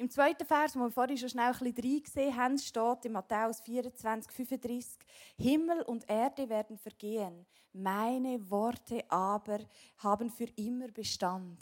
Im 0.00 0.08
zweiten 0.08 0.46
Vers, 0.46 0.76
wo 0.76 0.80
wir 0.80 0.90
vorhin 0.92 1.18
schon 1.18 1.28
schnell 1.28 1.52
ein 1.52 1.58
bisschen 1.58 1.92
reingesehen 1.92 2.36
haben, 2.36 2.58
steht 2.58 3.04
in 3.04 3.12
Matthäus 3.12 3.60
24, 3.60 4.30
35, 4.30 4.96
Himmel 5.36 5.82
und 5.82 6.08
Erde 6.08 6.48
werden 6.48 6.78
vergehen, 6.78 7.44
meine 7.72 8.48
Worte 8.48 9.04
aber 9.10 9.58
haben 9.98 10.30
für 10.30 10.46
immer 10.54 10.86
Bestand. 10.88 11.58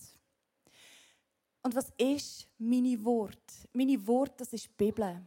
Und 1.62 1.74
was 1.74 1.90
ist 1.96 2.46
meine 2.58 3.02
Wort? 3.04 3.68
Meine 3.72 4.06
Wort, 4.06 4.40
das 4.40 4.52
ist 4.52 4.66
die 4.66 4.84
Bibel. 4.84 5.20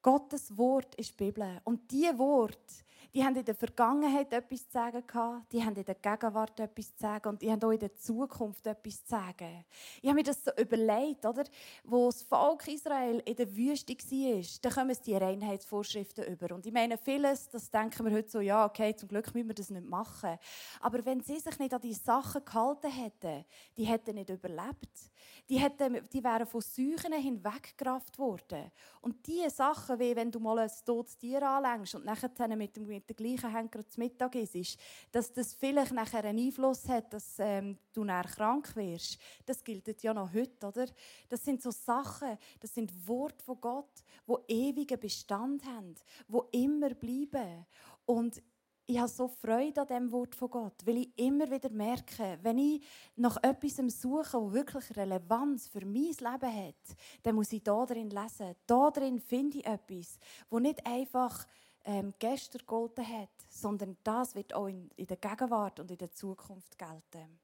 Gottes 0.00 0.56
Wort 0.56 0.94
ist 0.94 1.10
die 1.10 1.24
Bibel. 1.24 1.60
Und 1.64 1.90
diese 1.90 2.18
Wort, 2.18 2.84
die 3.14 3.24
haben 3.24 3.36
in 3.36 3.44
der 3.44 3.54
Vergangenheit 3.54 4.32
etwas 4.32 4.66
zu 4.66 4.72
sagen 4.72 5.02
gehabt, 5.06 5.52
die 5.52 5.64
haben 5.64 5.74
in 5.74 5.84
der 5.84 5.94
Gegenwart 5.94 6.60
etwas 6.60 6.94
zu 6.94 7.00
sagen 7.00 7.28
und 7.30 7.42
die 7.42 7.50
haben 7.50 7.62
auch 7.62 7.70
in 7.70 7.78
der 7.78 7.94
Zukunft 7.94 8.66
etwas 8.66 9.04
zu 9.04 9.10
sagen. 9.10 9.64
Ich 10.02 10.08
habe 10.08 10.16
mir 10.16 10.24
das 10.24 10.44
so 10.44 10.50
überlegt, 10.60 11.24
oder? 11.24 11.44
Wo 11.84 12.06
das 12.06 12.22
Volk 12.22 12.68
Israel 12.68 13.22
in 13.24 13.36
der 13.36 13.56
Wüste 13.56 13.94
war, 13.94 14.60
da 14.62 14.70
kommen 14.70 14.96
die 15.04 15.14
Reinheitsvorschriften 15.14 16.24
über. 16.24 16.54
Und 16.54 16.66
ich 16.66 16.72
meine, 16.72 16.98
vieles, 16.98 17.48
das 17.48 17.70
denken 17.70 18.04
wir 18.04 18.12
heute 18.12 18.30
so, 18.30 18.40
ja, 18.40 18.66
okay, 18.66 18.94
zum 18.94 19.08
Glück 19.08 19.34
müssen 19.34 19.48
wir 19.48 19.54
das 19.54 19.70
nicht 19.70 19.86
machen. 19.86 20.38
Aber 20.80 21.04
wenn 21.04 21.20
sie 21.20 21.38
sich 21.38 21.58
nicht 21.58 21.72
an 21.72 21.80
die 21.80 21.94
Sachen 21.94 22.44
gehalten 22.44 22.90
hätten, 22.90 23.44
die 23.76 23.84
hätten 23.84 24.14
nicht 24.14 24.30
überlebt. 24.30 25.10
Die, 25.48 25.58
hätten, 25.58 26.06
die 26.12 26.22
wären 26.22 26.46
von 26.46 26.60
Seuchen 26.60 27.12
hinweggerafft 27.14 28.18
worden. 28.18 28.70
Und 29.00 29.26
diese 29.26 29.50
Sachen, 29.50 29.98
wie 29.98 30.14
wenn 30.14 30.30
du 30.30 30.40
mal 30.40 30.58
ein 30.58 30.70
totes 30.84 31.16
Tier 31.16 31.42
anlängst 31.42 31.94
und 31.94 32.04
nachher 32.04 32.28
mit 32.56 32.76
dem 32.76 32.86
mit 33.08 33.18
der 33.18 33.26
gleichen 33.26 33.54
Henker 33.54 33.86
zu 33.88 34.00
Mittag 34.00 34.34
ist, 34.34 34.78
dass 35.12 35.32
das 35.32 35.54
vielleicht 35.54 35.92
nachher 35.92 36.24
einen 36.24 36.46
Einfluss 36.46 36.88
hat, 36.88 37.12
dass 37.12 37.36
ähm, 37.38 37.78
du 37.92 38.04
nachher 38.04 38.30
krank 38.30 38.76
wirst. 38.76 39.18
Das 39.46 39.64
gilt 39.64 40.02
ja 40.02 40.12
noch 40.12 40.32
heute, 40.32 40.66
oder? 40.66 40.86
Das 41.28 41.44
sind 41.44 41.62
so 41.62 41.70
Sachen, 41.70 42.36
das 42.60 42.74
sind 42.74 42.92
Worte 43.08 43.42
von 43.44 43.60
Gott, 43.60 44.04
wo 44.26 44.44
ewigen 44.48 45.00
Bestand 45.00 45.64
haben, 45.64 45.94
wo 46.28 46.48
immer 46.52 46.90
bleiben. 46.90 47.66
Und 48.04 48.42
ich 48.90 48.98
habe 48.98 49.08
so 49.08 49.28
Freude 49.28 49.82
an 49.82 49.86
dem 49.86 50.12
Wort 50.12 50.34
von 50.34 50.50
Gott, 50.50 50.86
weil 50.86 50.98
ich 50.98 51.18
immer 51.18 51.50
wieder 51.50 51.68
merke, 51.68 52.38
wenn 52.42 52.56
ich 52.56 52.82
nach 53.16 53.36
etwas 53.42 53.76
suche, 54.00 54.32
das 54.32 54.52
wirklich 54.52 54.96
Relevanz 54.96 55.68
für 55.68 55.84
mein 55.84 56.04
Leben 56.04 56.66
hat, 56.66 56.96
dann 57.22 57.34
muss 57.34 57.52
ich 57.52 57.62
da 57.62 57.84
drin 57.84 58.08
lesen. 58.08 58.54
Da 58.66 58.90
drin 58.90 59.20
finde 59.20 59.58
ich 59.58 59.66
etwas, 59.66 60.18
wo 60.48 60.58
nicht 60.58 60.86
einfach 60.86 61.46
ähm, 61.88 62.12
gestern 62.18 62.58
gegolten 62.58 63.08
hat, 63.08 63.30
sondern 63.48 63.96
das 64.04 64.34
wird 64.34 64.52
auch 64.52 64.66
in, 64.66 64.90
in 64.96 65.06
der 65.06 65.16
Gegenwart 65.16 65.80
und 65.80 65.90
in 65.90 65.96
der 65.96 66.12
Zukunft 66.12 66.76
gelten. 66.76 67.40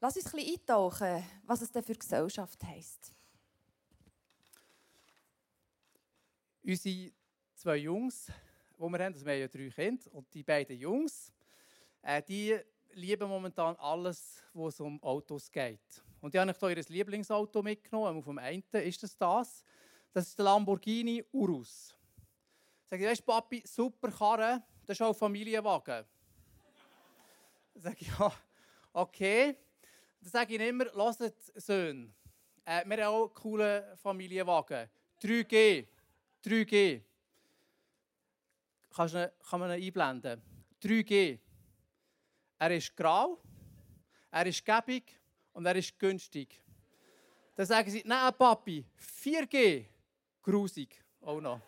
Lass 0.00 0.16
uns 0.16 0.26
ein 0.26 0.32
bisschen 0.32 0.54
eintauchen, 0.54 1.24
was 1.44 1.60
es 1.60 1.70
denn 1.70 1.82
für 1.82 1.94
Gesellschaft 1.94 2.64
heisst. 2.64 3.12
Unsere 6.62 7.12
zwei 7.54 7.76
Jungs, 7.76 8.32
die 8.78 8.80
wir 8.80 8.98
haben, 8.98 9.12
also 9.12 9.26
wir 9.26 9.32
haben 9.34 9.40
ja 9.40 9.48
drei 9.48 9.68
Kinder, 9.68 10.14
und 10.14 10.32
die 10.32 10.42
beiden 10.42 10.78
Jungs, 10.78 11.30
äh, 12.00 12.22
die 12.22 12.58
lieben 12.92 13.28
momentan 13.28 13.76
alles, 13.76 14.42
was 14.54 14.80
um 14.80 15.02
Autos 15.02 15.50
geht. 15.50 16.02
Und 16.22 16.32
die 16.32 16.38
habe 16.38 16.50
ich 16.50 16.56
hier 16.56 16.70
ihr 16.70 16.84
Lieblingsauto 16.88 17.62
mitgenommen. 17.62 18.18
Auf 18.18 18.24
dem 18.24 18.38
einen 18.38 18.64
ist 18.72 19.02
das 19.02 19.18
das. 19.18 19.62
Das 20.14 20.28
ist 20.28 20.38
der 20.38 20.46
Lamborghini 20.46 21.22
Urus. 21.30 21.97
Sag 22.90 23.00
ich, 23.00 23.06
weißt 23.06 23.26
Papi, 23.26 23.62
super 23.66 24.10
Karre, 24.10 24.62
das 24.86 24.96
ist 24.98 25.02
auch 25.02 25.12
Familienwagen. 25.14 26.04
Dann 27.74 27.82
sage 27.82 27.96
ich, 28.00 28.08
ja, 28.08 28.32
okay. 28.94 29.56
Dann 30.22 30.30
sage 30.30 30.54
ich 30.54 30.60
immer, 30.60 30.86
lasst 30.94 31.22
Söhne, 31.54 32.10
äh, 32.64 32.82
wir 32.86 33.04
haben 33.04 33.14
auch 33.14 33.24
einen 33.26 33.34
coolen 33.34 33.96
Familienwagen. 33.98 34.88
3G. 35.22 35.86
3G. 36.42 37.02
Kannst 38.90 39.14
du, 39.14 39.32
kann 39.50 39.60
man 39.60 39.78
ihn 39.78 39.84
einblenden? 39.84 40.42
3G. 40.82 41.38
Er 42.58 42.70
ist 42.70 42.96
grau, 42.96 43.38
er 44.30 44.46
ist 44.46 44.64
gäbig 44.64 45.20
und 45.52 45.66
er 45.66 45.76
ist 45.76 45.98
günstig. 45.98 46.60
Dann 47.54 47.66
sagen 47.66 47.90
sie, 47.90 48.02
nein, 48.06 48.32
Papi, 48.32 48.84
4G. 49.22 49.84
Grusig. 50.42 51.04
Auch 51.20 51.40
noch. 51.40 51.60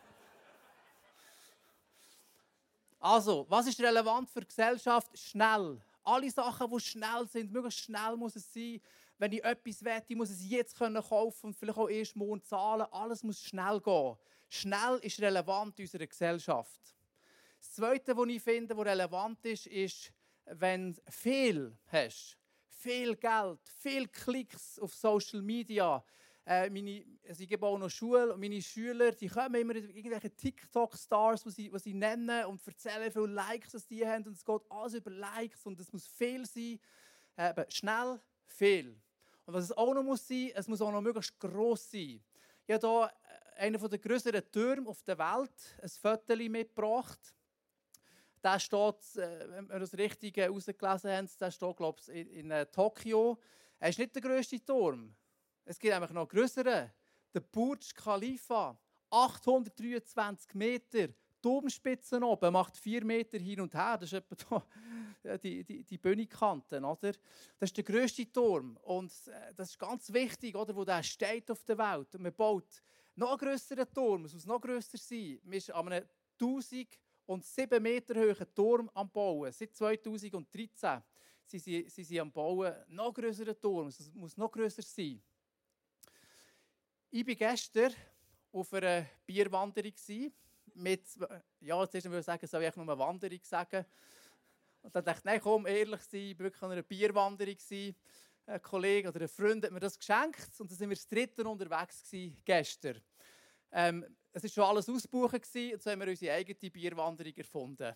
Also, 3.00 3.46
was 3.48 3.66
ist 3.66 3.80
relevant 3.80 4.28
für 4.28 4.40
die 4.40 4.46
Gesellschaft? 4.46 5.18
Schnell. 5.18 5.80
Alle 6.04 6.30
Sachen, 6.30 6.70
die 6.70 6.80
schnell 6.80 7.26
sind, 7.26 7.50
möglichst 7.50 7.80
schnell 7.80 8.14
muss 8.14 8.36
es 8.36 8.52
sein. 8.52 8.78
Wenn 9.16 9.32
ich 9.32 9.42
etwas 9.42 9.82
wette, 9.82 10.14
muss 10.14 10.28
es 10.28 10.46
jetzt 10.46 10.76
können 10.76 11.02
kaufen 11.02 11.46
und 11.46 11.56
vielleicht 11.56 11.78
auch 11.78 11.88
erst 11.88 12.14
morgen 12.14 12.42
zahlen. 12.42 12.86
Alles 12.90 13.22
muss 13.22 13.40
schnell 13.42 13.80
gehen. 13.80 14.16
Schnell 14.50 14.98
ist 15.00 15.18
relevant 15.20 15.78
in 15.78 15.86
unserer 15.86 16.06
Gesellschaft. 16.06 16.80
Das 17.58 17.72
Zweite, 17.72 18.14
was 18.14 18.28
ich 18.28 18.42
finde, 18.42 18.76
was 18.76 18.86
relevant 18.86 19.44
ist, 19.46 19.66
ist, 19.66 20.12
wenn 20.44 20.92
du 20.92 21.00
viel 21.10 21.76
hast, 21.86 22.36
viel 22.68 23.16
Geld, 23.16 23.60
viel 23.78 24.08
Klicks 24.08 24.78
auf 24.78 24.92
Social 24.94 25.40
Media, 25.40 26.04
äh, 26.50 26.68
meine, 26.68 27.04
also 27.28 27.44
ich 27.44 27.48
gebe 27.48 27.64
auch 27.64 27.78
noch 27.78 27.88
Schule 27.88 28.34
und 28.34 28.40
meine 28.40 28.60
Schüler, 28.60 29.12
die 29.12 29.28
kommen 29.28 29.54
immer 29.54 29.76
irgendwelche 29.76 30.34
TikTok-Stars, 30.34 31.44
die 31.44 31.50
sie, 31.50 31.70
sie 31.76 31.94
nennen 31.94 32.44
und 32.46 32.60
erzählen, 32.66 33.06
wie 33.06 33.10
viele 33.12 33.28
Likes 33.28 33.70
das 33.70 33.86
die 33.86 34.04
haben 34.04 34.26
und 34.26 34.32
es 34.32 34.44
geht 34.44 34.62
alles 34.68 34.94
über 34.94 35.12
Likes 35.12 35.64
und 35.64 35.78
es 35.78 35.92
muss 35.92 36.08
viel 36.08 36.44
sein, 36.44 36.80
äh, 37.36 37.64
schnell, 37.68 38.20
viel. 38.46 39.00
Und 39.46 39.54
was 39.54 39.64
es 39.64 39.72
auch 39.72 39.94
noch 39.94 40.02
muss 40.02 40.26
sein, 40.26 40.50
es 40.52 40.66
muss 40.66 40.82
auch 40.82 40.90
noch 40.90 41.00
möglichst 41.00 41.38
gross 41.38 41.88
sein. 41.88 42.20
Ich 42.66 42.74
habe 42.74 42.88
hier 42.88 43.12
äh, 43.56 43.60
einen 43.60 43.88
der 43.88 43.98
größeren 44.00 44.50
Türme 44.50 44.88
auf 44.88 45.04
der 45.04 45.18
Welt, 45.18 45.78
ein 45.80 45.88
Foto 45.88 46.34
mitgebracht. 46.34 47.32
Der 48.42 48.58
steht, 48.58 49.16
äh, 49.16 49.48
wenn 49.50 49.68
wir 49.68 49.78
das 49.78 49.96
richtig 49.96 50.36
herausgelesen 50.36 51.10
haben, 51.12 51.30
der 51.40 51.50
steht, 51.52 51.76
glaube 51.76 52.00
ich, 52.00 52.08
in, 52.08 52.30
in 52.30 52.50
äh, 52.50 52.66
Tokio. 52.66 53.38
Er 53.78 53.90
ist 53.90 54.00
nicht 54.00 54.16
der 54.16 54.22
grösste 54.22 54.64
Turm. 54.64 55.14
Es 55.64 55.78
gibt 55.78 55.92
nämlich 55.92 56.10
noch 56.10 56.28
größere. 56.28 56.92
Der 57.32 57.40
Burj 57.40 57.94
Khalifa, 57.94 58.78
823 59.10 60.54
Meter, 60.54 61.08
Domspitze 61.40 62.20
oben, 62.22 62.52
macht 62.52 62.76
4 62.76 63.04
Meter 63.04 63.38
hin 63.38 63.60
und 63.60 63.74
her. 63.74 63.96
Das 63.98 64.12
ist 64.12 64.30
etwa 64.30 64.66
die, 65.42 65.64
die, 65.64 65.84
die 65.84 65.98
Bühnenkante. 65.98 66.78
Oder? 66.78 67.12
Das 67.58 67.70
ist 67.70 67.76
der 67.76 67.84
grösste 67.84 68.30
Turm. 68.30 68.76
Und 68.82 69.12
äh, 69.28 69.54
das 69.54 69.70
ist 69.70 69.78
ganz 69.78 70.12
wichtig, 70.12 70.54
oder, 70.54 70.74
wo 70.74 70.84
der 70.84 71.02
steht 71.02 71.50
auf 71.50 71.64
der 71.64 71.78
Welt. 71.78 72.14
Und 72.14 72.22
man 72.22 72.34
baut 72.34 72.82
noch 73.14 73.30
einen 73.30 73.38
grösseren 73.38 73.92
Turm. 73.92 74.24
Es 74.24 74.34
muss 74.34 74.46
noch 74.46 74.60
grösser 74.60 74.98
sein. 74.98 75.38
Man 75.44 75.54
ist 75.54 75.70
an 75.70 75.92
einem 75.92 76.08
1007 76.40 77.82
Meter 77.82 78.14
hohen 78.16 78.54
Turm 78.54 78.90
am 78.94 79.10
Bauen. 79.10 79.52
Seit 79.52 79.74
2013 79.74 81.02
sind 81.46 81.62
sie, 81.62 81.88
sind 81.88 82.04
sie 82.04 82.20
am 82.20 82.32
Bauen. 82.32 82.74
Noch 82.88 83.12
grösseren 83.12 83.58
Turm. 83.60 83.88
Es 83.88 84.12
muss 84.14 84.36
noch 84.36 84.50
grösser 84.50 84.82
sein. 84.82 85.22
Ich 87.12 87.26
war 87.26 87.34
gestern 87.34 87.92
auf 88.52 88.72
einer 88.72 89.04
Bierwanderung. 89.26 89.92
Mit, 90.74 91.04
ja, 91.58 91.90
zuerst 91.90 92.06
würde 92.06 92.20
ich 92.20 92.24
sagen, 92.24 92.46
soll 92.46 92.62
ich 92.62 92.76
nur 92.76 92.88
eine 92.88 92.98
Wanderung 93.00 93.40
sagen? 93.42 93.84
Und 94.80 94.94
dann 94.94 95.04
dachte 95.04 95.18
ich, 95.18 95.24
nein, 95.24 95.40
komm, 95.40 95.66
ehrlich 95.66 96.00
sein, 96.02 96.20
ich 96.20 96.38
war 96.38 96.44
wirklich 96.44 96.62
an 96.62 96.70
einer 96.70 96.82
Bierwanderung. 96.84 97.56
Ein 98.46 98.62
Kollege 98.62 99.08
oder 99.08 99.22
ein 99.22 99.28
Freund 99.28 99.64
hat 99.64 99.72
mir 99.72 99.80
das 99.80 99.98
geschenkt 99.98 100.60
und 100.60 100.70
dann 100.70 100.78
sind 100.78 100.88
wir 100.88 100.94
das 100.94 101.08
dritte 101.08 101.48
unterwegs 101.48 102.14
gestern. 102.44 103.00
Ähm, 103.72 104.06
es 104.32 104.44
war 104.44 104.50
schon 104.50 104.64
alles 104.64 104.88
ausgebucht 104.88 105.34
und 105.34 105.82
so 105.82 105.90
haben 105.90 106.00
wir 106.00 106.08
unsere 106.08 106.34
eigene 106.34 106.70
Bierwanderung 106.70 107.34
erfunden. 107.34 107.92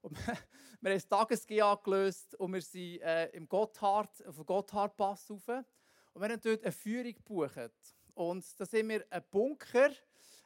Und 0.00 0.16
wir 0.26 0.34
haben 0.34 0.96
das 0.96 1.06
Tagesgeh 1.06 1.62
angelöst 1.62 2.34
und 2.34 2.54
wir 2.54 2.62
sind 2.62 3.02
äh, 3.02 3.28
im 3.28 3.48
Gotthard, 3.48 4.26
auf 4.26 4.34
dem 4.34 4.46
Gotthardpass 4.46 5.30
rauf. 5.30 5.48
Und 5.48 6.22
wir 6.22 6.28
haben 6.28 6.40
dort 6.40 6.64
eine 6.64 6.72
Führung 6.72 7.14
gebucht. 7.14 7.97
Und 8.18 8.44
da 8.58 8.66
sind 8.66 8.88
wir 8.88 9.06
einen 9.10 9.24
Bunker 9.30 9.90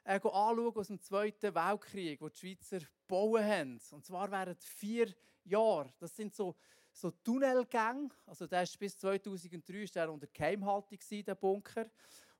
äh, 0.04 0.20
anschauen 0.20 0.76
aus 0.76 0.88
dem 0.88 1.00
Zweiten 1.00 1.54
Weltkrieg, 1.54 2.20
wo 2.20 2.28
die 2.28 2.38
Schweizer 2.38 2.80
gebaut 2.80 3.40
haben. 3.40 3.80
Und 3.92 4.04
zwar 4.04 4.30
während 4.30 4.62
vier 4.62 5.08
Jahren. 5.44 5.90
Das 5.98 6.14
sind 6.14 6.34
so, 6.34 6.54
so 6.92 7.10
Tunnelgänge. 7.10 8.10
Also 8.26 8.46
der 8.46 8.64
ist 8.64 8.78
bis 8.78 8.98
2003 8.98 9.74
ist 9.84 9.96
der 9.96 10.12
unter 10.12 10.26
Geheimhaltung 10.26 10.98
der 11.10 11.34
Bunker. 11.34 11.86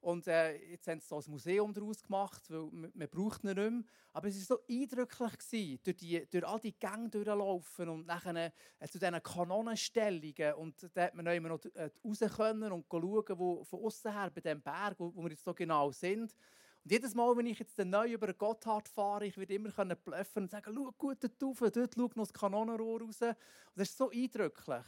Und 0.02 0.26
äh, 0.26 0.56
jetzt 0.73 0.88
haben 0.88 0.99
sie 0.99 1.06
so 1.06 1.16
ein 1.16 1.25
Museum 1.28 1.73
daraus 1.73 2.02
gemacht, 2.02 2.42
weil 2.50 2.68
man, 2.73 2.90
man 2.92 3.09
braucht 3.09 3.44
ihn 3.44 3.54
nicht 3.54 3.56
mehr. 3.56 3.85
Aber 4.12 4.26
es 4.26 4.37
war 4.37 4.56
so 4.56 4.62
eindrücklich, 4.68 5.38
gewesen, 5.38 5.80
durch, 5.85 5.97
die, 5.97 6.26
durch 6.28 6.44
all 6.44 6.59
die 6.59 6.76
Gänge 6.76 7.09
durchlaufen 7.09 7.88
und 7.88 8.06
nachher 8.06 8.52
äh, 8.80 8.88
zu 8.88 8.99
diesen 8.99 9.23
Kanonenstellungen. 9.23 10.54
Und 10.54 10.90
da 10.92 11.04
hat 11.04 11.14
man 11.14 11.25
noch 11.25 11.32
immer 11.32 11.50
noch 11.50 11.64
äh, 11.75 11.88
raus 12.04 12.18
können 12.37 12.73
und 12.73 12.85
schauen, 12.90 13.38
wo 13.38 13.62
von 13.62 13.85
außen 13.85 14.12
her 14.12 14.30
bei 14.35 14.40
diesem 14.40 14.61
Berg, 14.61 14.97
wo, 14.99 15.14
wo 15.14 15.23
wir 15.23 15.30
jetzt 15.30 15.44
so 15.44 15.54
genau 15.54 15.92
sind. 15.92 16.35
Und 16.82 16.90
jedes 16.90 17.14
Mal, 17.14 17.37
wenn 17.37 17.47
ich 17.47 17.61
jetzt 17.61 17.78
neu 17.78 18.12
über 18.12 18.26
den 18.26 18.37
Gotthard 18.37 18.88
fahre, 18.88 19.26
ich 19.26 19.38
werde 19.38 19.54
immer 19.54 19.71
blöffen 19.71 20.42
und 20.42 20.50
sagen, 20.50 20.73
schau 20.75 20.90
gut 20.99 21.18
dort 21.23 21.40
rauf, 21.40 21.59
dort 21.73 21.94
schaut 21.94 22.16
noch 22.16 22.25
das 22.25 22.32
Kanonenrohr 22.32 23.02
raus. 23.02 23.23
Und 23.23 23.37
das 23.76 23.88
ist 23.88 23.97
so 23.97 24.11
eindrücklich. 24.11 24.85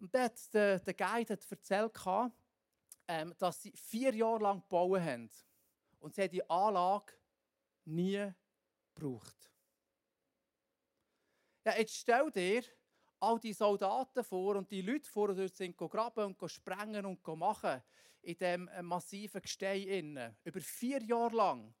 Und 0.00 0.14
dort, 0.14 0.54
der, 0.54 0.78
der 0.78 0.94
Guide 0.94 1.34
hat 1.34 1.50
erzählt, 1.50 1.92
ähm, 3.12 3.34
dass 3.38 3.60
sie 3.60 3.72
vier 3.72 4.14
Jahre 4.14 4.42
lang 4.42 4.62
gebaut 4.62 5.00
haben. 5.00 5.30
Und 6.00 6.14
sie 6.14 6.22
haben 6.22 6.30
die 6.30 6.48
Anlage 6.48 7.12
nie 7.84 8.32
gebraucht. 8.94 9.50
Ja, 11.64 11.76
jetzt 11.76 11.94
stell 11.94 12.30
dir 12.30 12.64
all 13.20 13.38
die 13.38 13.52
Soldaten 13.52 14.24
vor 14.24 14.56
und 14.56 14.70
die 14.70 14.80
Leute 14.80 15.08
vor, 15.08 15.28
die 15.28 15.42
dort 15.42 15.54
sind 15.54 15.76
graben 15.76 16.34
und 16.34 16.50
sprengen 16.50 17.04
und 17.04 17.26
machen 17.36 17.82
in 18.22 18.36
diesem 18.36 18.68
äh, 18.68 18.82
massiven 18.82 19.42
Gestein. 19.42 20.34
Über 20.42 20.60
vier 20.60 21.02
Jahre 21.02 21.36
lang, 21.36 21.74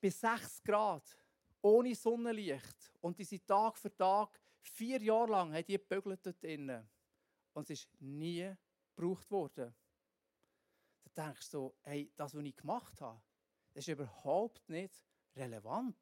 bis 0.00 0.20
6 0.20 0.64
Grad, 0.64 1.16
ohne 1.62 1.94
Sonnenlicht. 1.94 2.92
Und 3.00 3.16
die 3.18 3.24
sind 3.24 3.46
Tag 3.46 3.78
für 3.78 3.94
Tag, 3.94 4.40
vier 4.60 5.00
Jahre 5.00 5.30
lang, 5.30 5.54
haben 5.54 5.64
die 5.64 5.78
gebügelt 5.78 6.26
dort 6.26 6.42
innen. 6.42 6.88
Und 7.52 7.70
es 7.70 7.80
ist 7.80 8.00
nie 8.00 8.52
gebraucht 8.96 9.30
worden 9.30 9.72
denkst 11.16 11.46
so, 11.46 11.76
hey, 11.82 12.12
das, 12.16 12.34
was 12.34 12.44
ich 12.44 12.56
gemacht 12.56 13.00
habe, 13.00 13.22
ist 13.74 13.88
überhaupt 13.88 14.68
nicht 14.68 14.94
relevant. 15.36 15.98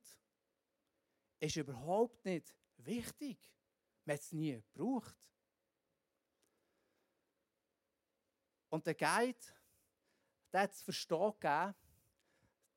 Ist 1.40 1.56
überhaupt 1.56 2.24
nicht 2.24 2.54
wichtig. 2.76 3.38
Man 4.04 4.14
hat 4.14 4.20
es 4.20 4.32
nie 4.32 4.62
gebraucht. 4.72 5.16
Und 8.68 8.86
der 8.86 8.94
Guide, 8.94 9.38
der 10.52 10.62
hat 10.62 10.74
zu 10.74 10.84
verstehen 10.84 11.74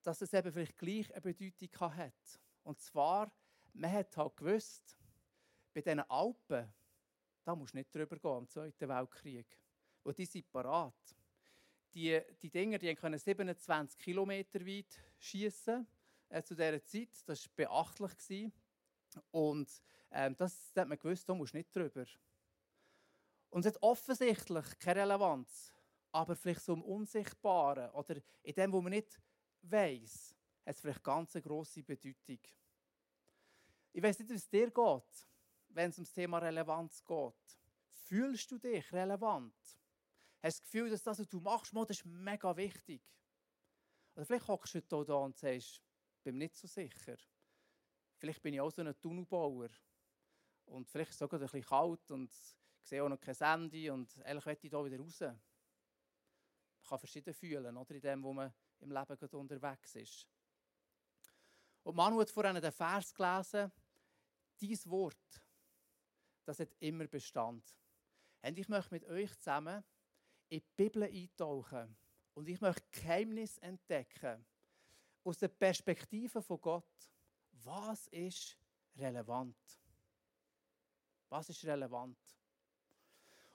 dass 0.03 0.21
es 0.21 0.33
eben 0.33 0.51
vielleicht 0.51 0.77
gleich 0.77 1.11
eine 1.11 1.21
Bedeutung 1.21 1.95
hat. 1.95 2.39
Und 2.63 2.79
zwar, 2.79 3.31
man 3.73 3.91
hat 3.91 4.15
halt 4.15 4.37
gewusst, 4.37 4.97
bei 5.73 5.81
diesen 5.81 6.01
Alpen, 6.01 6.71
da 7.43 7.55
musst 7.55 7.73
du 7.73 7.77
nicht 7.79 7.93
drüber 7.93 8.17
gehen, 8.17 8.37
im 8.37 8.47
Zweiten 8.47 8.87
Weltkrieg. 8.87 9.59
Und 10.03 10.17
die 10.17 10.25
sind 10.25 10.51
parat 10.51 11.15
die, 11.95 12.21
die 12.41 12.49
Dinger 12.49 12.77
die 12.77 12.93
können 12.93 13.17
27 13.17 13.97
Kilometer 13.97 14.59
weit 14.65 15.01
schießen 15.17 15.87
äh, 16.29 16.43
zu 16.43 16.53
dieser 16.53 16.83
Zeit. 16.83 17.09
Das 17.25 17.45
war 17.45 17.51
beachtlich. 17.55 18.17
Gewesen. 18.17 18.53
Und 19.31 19.81
ähm, 20.11 20.35
das, 20.35 20.71
das 20.73 20.81
hat 20.81 20.89
man 20.89 20.99
gewusst, 20.99 21.27
da 21.27 21.33
musst 21.33 21.53
du 21.53 21.57
nicht 21.57 21.73
drüber. 21.73 22.05
Und 23.49 23.65
es 23.65 23.73
hat 23.73 23.81
offensichtlich 23.81 24.79
keine 24.79 25.01
Relevanz, 25.01 25.73
aber 26.11 26.35
vielleicht 26.35 26.61
so 26.61 26.73
im 26.73 26.83
Unsichtbaren 26.83 27.89
oder 27.91 28.17
in 28.43 28.53
dem, 28.53 28.73
wo 28.73 28.81
man 28.81 28.91
nicht 28.91 29.17
weiß, 29.61 30.35
hat 30.65 30.75
es 30.75 30.81
vielleicht 30.81 31.03
ganz 31.03 31.35
eine 31.35 31.43
grosse 31.43 31.81
Bedeutung. 31.81 32.39
Ich 33.93 34.03
weiß 34.03 34.19
nicht, 34.19 34.29
wie 34.29 34.35
es 34.35 34.49
dir 34.49 34.69
geht, 34.69 35.27
wenn 35.69 35.89
es 35.89 35.97
um 35.97 36.03
das 36.03 36.13
Thema 36.13 36.39
Relevanz 36.39 37.01
geht. 37.05 37.57
Fühlst 37.87 38.51
du 38.51 38.57
dich 38.57 38.91
relevant? 38.91 39.55
Hast 40.45 40.59
das 40.59 40.63
Gefühl, 40.63 40.89
dass 40.89 41.03
das, 41.03 41.19
was 41.19 41.27
du 41.27 41.39
machst, 41.39 41.73
das 41.75 41.89
ist 41.89 42.05
mega 42.05 42.55
wichtig. 42.55 43.01
Oder 44.15 44.25
vielleicht 44.25 44.47
hockst 44.47 44.75
du 44.75 45.03
da 45.03 45.15
und 45.15 45.37
sagst, 45.37 45.81
ich 46.17 46.23
bin 46.23 46.37
nicht 46.37 46.55
so 46.55 46.67
sicher. 46.67 47.17
Vielleicht 48.17 48.41
bin 48.41 48.53
ich 48.53 48.61
auch 48.61 48.71
so 48.71 48.81
ein 48.81 48.99
Tunnelbauer. 49.01 49.69
Und 50.65 50.89
vielleicht 50.89 51.09
ist 51.09 51.15
es 51.15 51.19
sogar 51.19 51.39
ein 51.39 51.43
bisschen 51.45 51.63
kalt 51.63 52.11
und 52.11 52.31
ich 52.31 52.87
sehe 52.87 53.03
auch 53.03 53.09
noch 53.09 53.19
kein 53.19 53.35
Handy 53.35 53.89
und 53.89 54.15
ehrlich 54.23 54.45
möchte 54.45 54.67
ich 54.67 54.71
hier 54.71 54.85
wieder 54.85 54.99
raus. 54.99 55.19
Man 55.19 55.39
kann 56.87 56.99
verschieden 56.99 57.33
fühlen, 57.33 57.77
oder, 57.77 57.95
in 57.95 58.01
dem, 58.01 58.23
wo 58.23 58.33
man 58.33 58.53
im 58.79 58.91
Leben 58.91 59.17
gerade 59.17 59.37
unterwegs 59.37 59.95
ist. 59.95 60.27
Und 61.83 61.95
Manu 61.95 62.19
hat 62.19 62.29
vorhin 62.29 62.61
den 62.61 62.71
Vers 62.71 63.13
gelesen, 63.13 63.71
dieses 64.59 64.89
Wort, 64.89 65.41
das 66.45 66.59
hat 66.59 66.73
immer 66.79 67.07
Bestand. 67.07 67.75
Und 68.41 68.57
ich 68.57 68.69
möchte 68.69 68.93
mit 68.93 69.05
euch 69.05 69.35
zusammen 69.37 69.83
in 70.55 70.61
die 70.61 70.83
Bibel 70.83 71.03
eintauchen 71.03 71.97
und 72.33 72.47
ich 72.47 72.61
möchte 72.61 72.83
Geheimnis 72.91 73.57
entdecken 73.57 74.45
aus 75.23 75.37
der 75.37 75.49
Perspektive 75.49 76.41
von 76.41 76.61
Gott. 76.61 77.09
Was 77.63 78.07
ist 78.07 78.57
relevant? 78.95 79.57
Was 81.27 81.49
ist 81.49 81.65
relevant? 81.65 82.17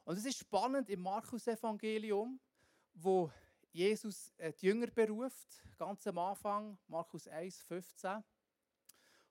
Und 0.05 0.19
es 0.19 0.27
ist 0.27 0.39
spannend 0.39 0.91
im 0.91 1.01
Markus-Evangelium, 1.01 2.39
wo 2.95 3.31
Jesus 3.73 4.33
die 4.61 4.67
Jünger 4.67 4.89
beruft, 4.89 5.65
ganz 5.79 6.07
am 6.07 6.19
Anfang, 6.19 6.77
Markus 6.87 7.29
1, 7.29 7.63
15, 7.63 8.23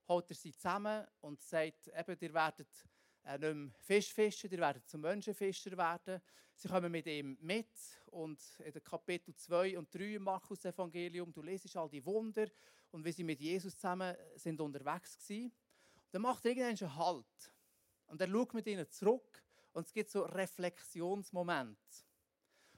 holt 0.08 0.28
er 0.28 0.34
sie 0.34 0.52
zusammen 0.52 1.06
und 1.20 1.40
sagt, 1.40 1.86
eben, 1.86 2.16
ihr 2.20 2.34
werdet 2.34 2.68
äh, 2.68 2.99
nicht 3.38 3.54
mehr 3.54 3.70
Fisch 3.80 4.12
fischen, 4.12 4.50
ihr 4.50 4.58
werdet 4.58 4.88
zum 4.88 5.02
Menschenfischer 5.02 5.76
werden. 5.76 6.20
Sie 6.54 6.68
kommen 6.68 6.92
mit 6.92 7.06
ihm 7.06 7.38
mit 7.40 7.68
und 8.06 8.40
in 8.64 8.72
den 8.72 8.84
Kapitel 8.84 9.34
2 9.34 9.78
und 9.78 9.94
3 9.94 10.16
im 10.16 10.24
Markus-Evangelium, 10.24 11.32
du 11.32 11.42
lesest 11.42 11.76
all 11.76 11.88
die 11.88 12.04
Wunder 12.04 12.46
und 12.90 13.04
wie 13.04 13.12
sie 13.12 13.24
mit 13.24 13.40
Jesus 13.40 13.76
zusammen 13.76 14.14
sind 14.36 14.60
unterwegs 14.60 15.18
waren. 15.28 15.52
dann 16.10 16.22
macht 16.22 16.44
irgendwann 16.44 16.76
einen 16.76 16.96
Halt 16.96 17.52
und 18.06 18.20
er 18.20 18.28
schaut 18.28 18.54
mit 18.54 18.66
ihnen 18.66 18.90
zurück 18.90 19.42
und 19.72 19.86
es 19.86 19.92
gibt 19.92 20.10
so 20.10 20.22
Reflexionsmomente. 20.22 21.78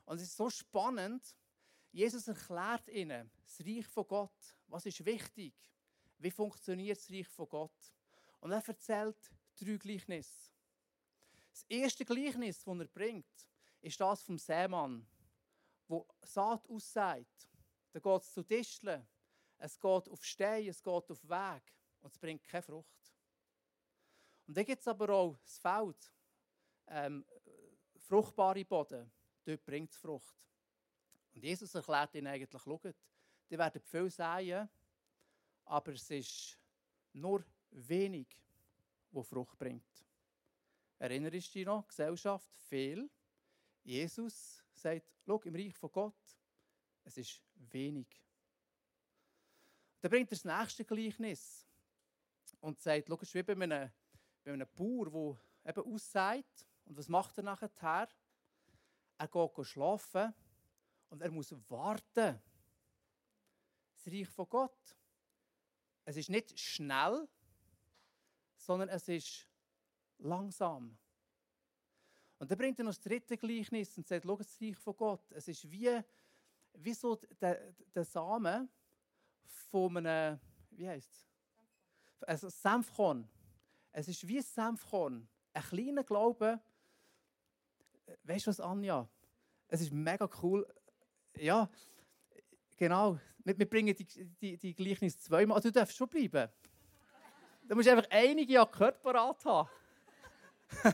Und 0.05 0.17
es 0.17 0.25
ist 0.25 0.37
so 0.37 0.51
spannend, 0.51 1.35
Jesus 1.91 2.29
erklärt 2.29 2.89
ihnen 2.89 3.31
das 3.45 3.67
Reich 3.67 3.87
von 3.87 4.07
Gott. 4.07 4.57
Was 4.69 4.87
ist 4.87 5.05
wichtig? 5.05 5.55
Wie 6.19 6.31
funktioniert 6.31 6.99
das 6.99 7.11
Reich 7.11 7.29
von 7.29 7.49
Gott? 7.49 7.93
Und 8.41 8.53
er 8.53 8.63
erzählt 8.67 9.31
drei 9.57 9.77
Gleichnisse. 9.77 10.51
Das 11.51 11.65
erste 11.69 12.05
Gleichnis, 12.05 12.65
das 12.65 12.79
er 12.79 12.89
bringt, 12.89 13.49
ist 13.81 14.01
das 14.01 14.23
vom 14.23 14.39
Seemann, 14.39 15.07
wo 15.89 16.07
Saat 16.23 16.69
aussagt. 16.69 17.49
Da 17.93 18.01
geht 18.01 18.23
es 18.23 18.33
zu 18.33 18.43
Disteln, 18.43 19.07
es 19.59 19.79
geht 19.79 20.09
auf 20.09 20.25
Stein, 20.25 20.67
es 20.67 20.83
geht 20.83 21.11
auf 21.11 21.29
Weg 21.29 21.63
und 22.01 22.11
es 22.11 22.19
bringt 22.19 22.43
keine 22.45 22.63
Frucht. 22.63 23.13
Und 24.47 24.57
dann 24.57 24.65
gibt 24.65 24.81
es 24.81 24.89
aber 24.89 25.11
auch 25.11 25.37
das 25.45 25.59
Feld, 25.59 26.13
ähm, 26.89 27.25
fruchtbare 27.97 28.65
Boden, 28.65 29.11
dort 29.45 29.65
bringt 29.65 29.91
es 29.91 29.97
Frucht. 29.97 30.37
Und 31.35 31.43
Jesus 31.43 31.75
erklärt 31.75 32.15
ihnen 32.15 32.27
eigentlich, 32.27 32.63
schaut, 32.63 32.95
die 33.49 33.59
werden 33.59 33.81
viel 33.81 34.11
säen, 34.11 34.69
aber 35.65 35.93
es 35.93 36.11
ist 36.11 36.59
nur 37.13 37.45
wenig 37.71 38.29
wo 39.13 39.23
Frucht 39.23 39.59
bringt. 39.59 40.05
Erinnerst 40.99 41.49
du 41.55 41.59
dich 41.59 41.67
noch? 41.67 41.87
Gesellschaft, 41.87 42.51
viel. 42.69 43.11
Jesus 43.83 44.65
sagt, 44.73 45.07
schau, 45.25 45.41
im 45.43 45.55
Reich 45.55 45.75
von 45.75 45.91
Gott, 45.93 46.39
es 47.05 47.17
ist 47.19 47.43
wenig. 47.55 48.07
Dann 50.01 50.11
bringt 50.11 50.31
er 50.31 50.37
das 50.37 50.45
nächste 50.45 50.85
Gleichnis 50.85 51.67
und 52.61 52.81
sagt, 52.81 53.09
schau, 53.09 53.15
es 53.17 53.23
ist 53.23 53.35
wie 53.35 53.43
bei 53.43 53.53
einem, 53.53 53.91
bei 54.45 54.53
einem 54.53 54.69
Bauer, 54.75 55.39
der 55.65 55.71
eben 55.71 55.95
aussagt. 55.95 56.67
Und 56.85 56.97
was 56.97 57.09
macht 57.09 57.39
er 57.39 57.45
nachher? 57.45 58.09
Er 59.19 59.29
geht 59.29 59.67
schlafen 59.67 60.35
und 61.11 61.23
er 61.23 61.31
muss 61.31 61.55
warten. 61.69 62.41
Das 63.95 64.07
Reich 64.07 64.29
von 64.29 64.49
Gott. 64.49 64.97
Es 66.05 66.17
ist 66.17 66.31
nicht 66.31 66.59
schnell, 66.59 67.29
sondern 68.63 68.89
es 68.91 69.09
ist 69.09 69.49
langsam. 70.19 70.97
Und 72.39 72.51
dann 72.51 72.59
bringt 72.59 72.79
er 72.79 72.85
noch 72.85 72.93
das 72.93 73.01
dritte 73.01 73.37
Gleichnis 73.37 73.97
und 73.97 74.07
sagt, 74.07 74.25
schau, 74.25 74.37
das 74.37 74.61
Reich 74.61 74.77
von 74.77 74.97
Gott, 74.97 75.33
es 75.33 75.49
ist 75.49 75.71
wie, 75.71 76.01
wie 76.75 76.95
so 76.95 77.17
der, 77.41 77.73
der 77.95 78.05
Samen 78.05 78.69
von 79.71 79.97
einem, 79.97 80.41
wie 80.71 80.89
heisst 80.89 81.11
es? 81.11 81.29
Also 82.27 82.49
Senfkorn. 82.49 83.29
Es 83.91 84.07
ist 84.07 84.27
wie 84.27 84.39
ein 84.39 84.45
Senfkorn. 84.45 85.29
Ein 85.53 85.63
kleiner 85.63 86.05
Glaube. 86.05 86.61
Weißt 88.23 88.47
du 88.47 88.51
was, 88.51 88.61
Anja? 88.61 89.09
Es 89.67 89.81
ist 89.81 89.93
mega 89.93 90.29
cool. 90.41 90.67
Ja, 91.37 91.69
genau. 92.77 93.19
Wir, 93.39 93.59
wir 93.59 93.69
bringen 93.69 93.95
die, 93.95 94.05
die, 94.41 94.57
die 94.57 94.75
Gleichnis 94.75 95.19
zweimal. 95.19 95.57
Also, 95.57 95.69
du 95.69 95.73
darfst 95.73 95.97
schon 95.97 96.09
bleiben. 96.09 96.49
Du 97.73 97.77
musst 97.77 97.89
einfach 97.89 98.11
einige 98.11 98.61
Akkorde 98.61 98.99
parat 98.99 99.43
haben. 99.47 99.71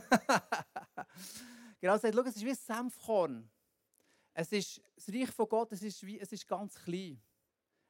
genau, 1.81 1.97
sagt, 1.97 2.15
schau, 2.15 2.21
es 2.21 2.37
ist 2.37 2.45
wie 2.45 2.51
ein 2.51 2.55
Senfkorn. 2.55 3.51
Es 4.33 4.49
ist, 4.53 4.81
das 4.95 5.09
Reich 5.09 5.29
von 5.29 5.49
Gott 5.49 5.73
es 5.73 5.83
ist, 5.83 6.05
wie, 6.05 6.17
es 6.17 6.31
ist 6.31 6.47
ganz 6.47 6.75
klein. 6.75 7.21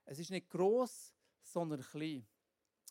Es 0.05 0.17
ist 0.17 0.31
nicht 0.31 0.49
groß, 0.49 1.13
sondern 1.43 1.81
klein. 1.81 2.25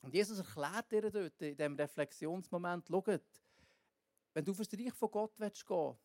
Und 0.03 0.15
Jesus 0.15 0.39
erklärt 0.39 0.93
dir 0.93 1.11
dort 1.11 1.43
in 1.43 1.57
diesem 1.57 1.75
Reflexionsmoment, 1.75 2.87
schau, 2.89 3.05
wenn 3.05 4.45
du 4.45 4.55
für 4.55 4.63
das 4.63 4.79
Reich 4.79 4.95
von 4.95 5.11
Gott 5.11 5.33
willst 5.37 5.67
gehen 5.67 5.97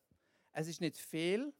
es 0.54 0.66
ist 0.66 0.80
nicht 0.80 0.98
viel, 0.98 1.54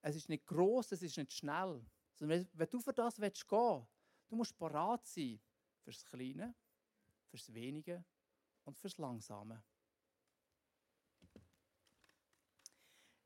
es 0.00 0.16
ist 0.16 0.30
nicht 0.30 0.46
groß, 0.46 0.92
es 0.92 1.02
ist 1.02 1.18
nicht 1.18 1.34
schnell. 1.34 1.84
Sondern 2.14 2.48
wenn 2.50 2.70
du 2.70 2.80
für 2.80 2.94
das 2.94 3.20
willst 3.20 3.46
gehen 3.46 3.86
du 4.30 4.36
musst 4.36 4.56
parat 4.56 5.06
sein 5.06 5.38
fürs 5.84 6.02
Kleine, 6.06 6.54
fürs 7.32 7.52
Wenige 7.54 8.04
und 8.64 8.78
fürs 8.78 8.98
Langsame. 8.98 9.64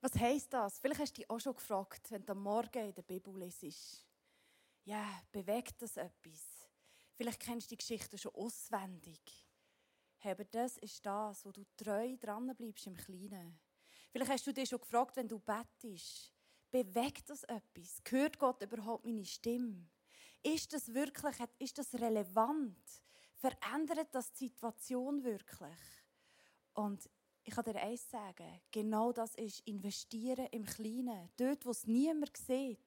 Was 0.01 0.15
heisst 0.15 0.53
das? 0.53 0.79
Vielleicht 0.79 1.01
hast 1.01 1.17
du 1.17 1.21
dich 1.21 1.29
auch 1.29 1.41
schon 1.41 1.57
gefragt, 1.57 2.09
wenn 2.13 2.25
du 2.25 2.33
am 2.33 2.43
Morgen 2.43 2.87
in 2.87 2.95
der 2.95 3.03
Bibel 3.03 3.37
liest. 3.37 4.07
Ja, 4.85 5.05
bewegt 5.33 5.83
das 5.83 5.97
etwas? 5.97 6.69
Vielleicht 7.17 7.41
kennst 7.41 7.67
du 7.67 7.75
die 7.75 7.79
Geschichte 7.79 8.17
schon 8.17 8.35
auswendig. 8.35 9.21
aber 10.21 10.45
das 10.45 10.77
ist 10.79 11.05
das, 11.05 11.45
wo 11.45 11.51
du 11.51 11.65
treu 11.77 12.17
dran 12.19 12.55
bleibst 12.57 12.87
im 12.87 12.95
Kleinen. 12.97 13.59
Vielleicht 14.13 14.31
hast 14.31 14.47
du 14.47 14.53
dich 14.53 14.69
schon 14.69 14.81
gefragt, 14.81 15.17
wenn 15.17 15.29
du 15.29 15.41
bettest, 15.41 16.33
bewegt 16.71 17.29
das 17.29 17.43
etwas? 17.45 18.01
Hört 18.09 18.39
Gott 18.39 18.63
überhaupt 18.63 19.05
meine 19.05 19.25
Stimme? 19.25 19.89
Ist 20.43 20.73
das 20.73 20.95
wirklich, 20.95 21.37
ist 21.59 21.79
das 21.79 21.93
relevant? 21.95 22.79
Verändert 23.37 24.09
das 24.13 24.33
die 24.33 24.49
Situation 24.49 25.23
wirklich? 25.23 25.79
Und 26.75 27.09
ich 27.45 27.55
kann 27.55 27.65
dir 27.65 27.81
eines 27.81 28.11
sagen, 28.11 28.61
genau 28.71 29.13
das 29.13 29.35
ist 29.37 29.61
investieren 29.61 30.47
im 30.51 30.65
Kleinen, 30.65 31.31
dort, 31.37 31.65
wo 31.65 31.71
es 31.71 31.87
niemand 31.87 32.37
sieht. 32.37 32.79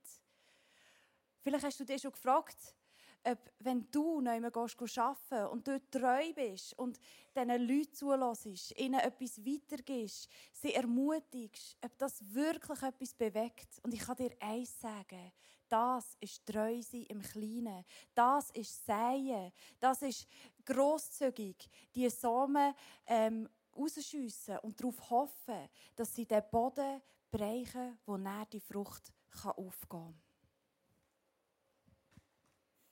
Vielleicht 1.40 1.64
hast 1.64 1.80
du 1.80 1.86
dich 1.86 2.02
schon 2.02 2.12
gefragt, 2.12 2.76
ob, 3.24 3.38
wenn 3.60 3.90
du 3.92 4.22
neu 4.22 4.42
arbeiten 4.46 5.48
und 5.52 5.68
dort 5.68 5.92
treu 5.92 6.34
bist 6.34 6.78
und 6.78 7.00
diesen 7.36 7.68
Leuten 7.68 7.94
zulässt, 7.94 8.78
ihnen 8.80 9.00
etwas 9.00 9.40
weitergibst, 9.46 10.30
sie 10.54 10.74
ermutigst, 10.74 11.78
ob 11.82 11.98
das 11.98 12.22
wirklich 12.34 12.82
etwas 12.82 13.14
bewegt. 13.14 13.80
Und 13.84 13.94
ich 13.94 14.02
kann 14.02 14.18
dir 14.18 14.32
eins 14.40 14.80
sagen, 14.80 15.32
das 15.70 16.18
ist 16.20 16.46
treu 16.46 16.82
sein 16.82 17.04
im 17.04 17.22
Kleinen. 17.22 17.86
Das 18.14 18.50
ist 18.52 18.86
Säen. 18.86 19.52
Das 19.80 20.02
ist 20.02 20.28
grosszügig, 20.66 21.70
die 21.96 22.10
Samen 22.10 22.74
ähm, 23.06 23.48
rausschiessen 23.76 24.58
und 24.60 24.80
darauf 24.80 25.10
hoffen, 25.10 25.70
dass 25.96 26.14
sie 26.16 26.26
den 26.26 26.44
Boden 26.52 27.02
bereichen, 27.32 27.98
wo 28.06 28.18
näher 28.18 28.48
die 28.52 28.60
Frucht 28.60 29.14
aufgehen 29.44 29.80
kann. 29.90 30.22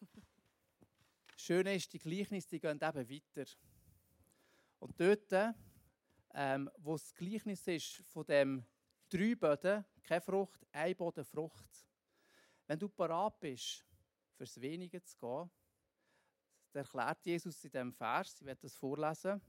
Schöne 1.36 1.76
ist, 1.76 1.92
die 1.92 2.00
Gleichnisse 2.00 2.50
die 2.50 2.60
gehen 2.60 2.80
eben 2.82 3.10
weiter. 3.10 3.50
Und 4.80 5.00
dort, 5.00 5.56
ähm, 6.34 6.70
wo 6.78 6.94
das 6.94 7.13
Gleichnis 7.16 7.68
ist 7.68 8.04
von 8.06 8.26
dem 8.26 8.63
drei 9.10 9.36
Böden, 9.36 9.86
keine 10.04 10.22
Frucht, 10.22 10.66
ein 10.72 10.96
Boden 10.96 11.26
Frucht. 11.26 11.87
Wenn 12.68 12.80
du 12.80 12.90
parat 12.90 13.40
bist, 13.40 13.86
fürs 14.36 14.60
Wenige 14.60 15.02
zu 15.02 15.18
gehen, 15.18 15.50
das 16.74 16.86
erklärt 16.86 17.26
Jesus 17.26 17.64
in 17.64 17.72
diesem 17.72 17.94
Vers, 17.94 18.36
ich 18.42 18.46
werde 18.46 18.62
das 18.62 18.76
vorlesen. 18.76 19.42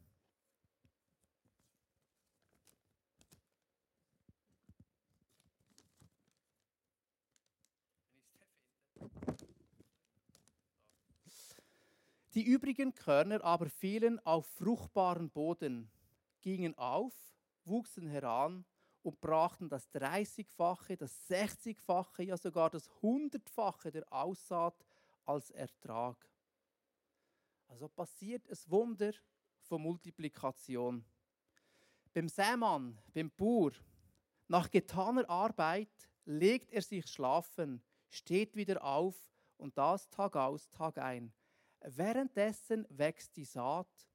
Die 12.34 12.44
übrigen 12.44 12.94
Körner 12.94 13.42
aber 13.42 13.68
fielen 13.68 14.24
auf 14.24 14.46
fruchtbaren 14.46 15.28
Boden, 15.28 15.90
gingen 16.40 16.78
auf, 16.78 17.12
wuchsen 17.64 18.06
heran 18.06 18.64
und 19.08 19.22
brachten 19.22 19.70
das 19.70 19.90
30-fache, 19.94 20.94
das 20.94 21.30
60-fache, 21.30 22.24
ja 22.24 22.36
sogar 22.36 22.68
das 22.68 22.90
100-fache 23.00 23.90
der 23.90 24.12
Aussaat 24.12 24.84
als 25.24 25.50
Ertrag. 25.50 26.28
Also 27.68 27.88
passiert 27.88 28.46
ein 28.46 28.58
Wunder 28.66 29.12
von 29.62 29.80
Multiplikation. 29.80 31.06
Beim 32.12 32.28
Sämann, 32.28 32.98
beim 33.14 33.30
Bauer, 33.30 33.72
nach 34.46 34.70
getaner 34.70 35.28
Arbeit 35.30 36.10
legt 36.26 36.70
er 36.70 36.82
sich 36.82 37.06
schlafen, 37.06 37.82
steht 38.10 38.56
wieder 38.56 38.84
auf 38.84 39.16
und 39.56 39.78
das 39.78 40.10
Tag 40.10 40.36
aus, 40.36 40.68
Tag 40.68 40.98
ein. 40.98 41.32
Währenddessen 41.80 42.86
wächst 42.90 43.36
die 43.36 43.46
Saat 43.46 44.06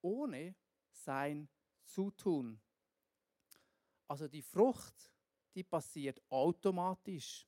ohne 0.00 0.54
sein 0.92 1.46
Zutun. 1.84 2.58
Also 4.10 4.26
die 4.26 4.42
Frucht, 4.42 5.08
die 5.54 5.62
passiert 5.62 6.20
automatisch. 6.30 7.46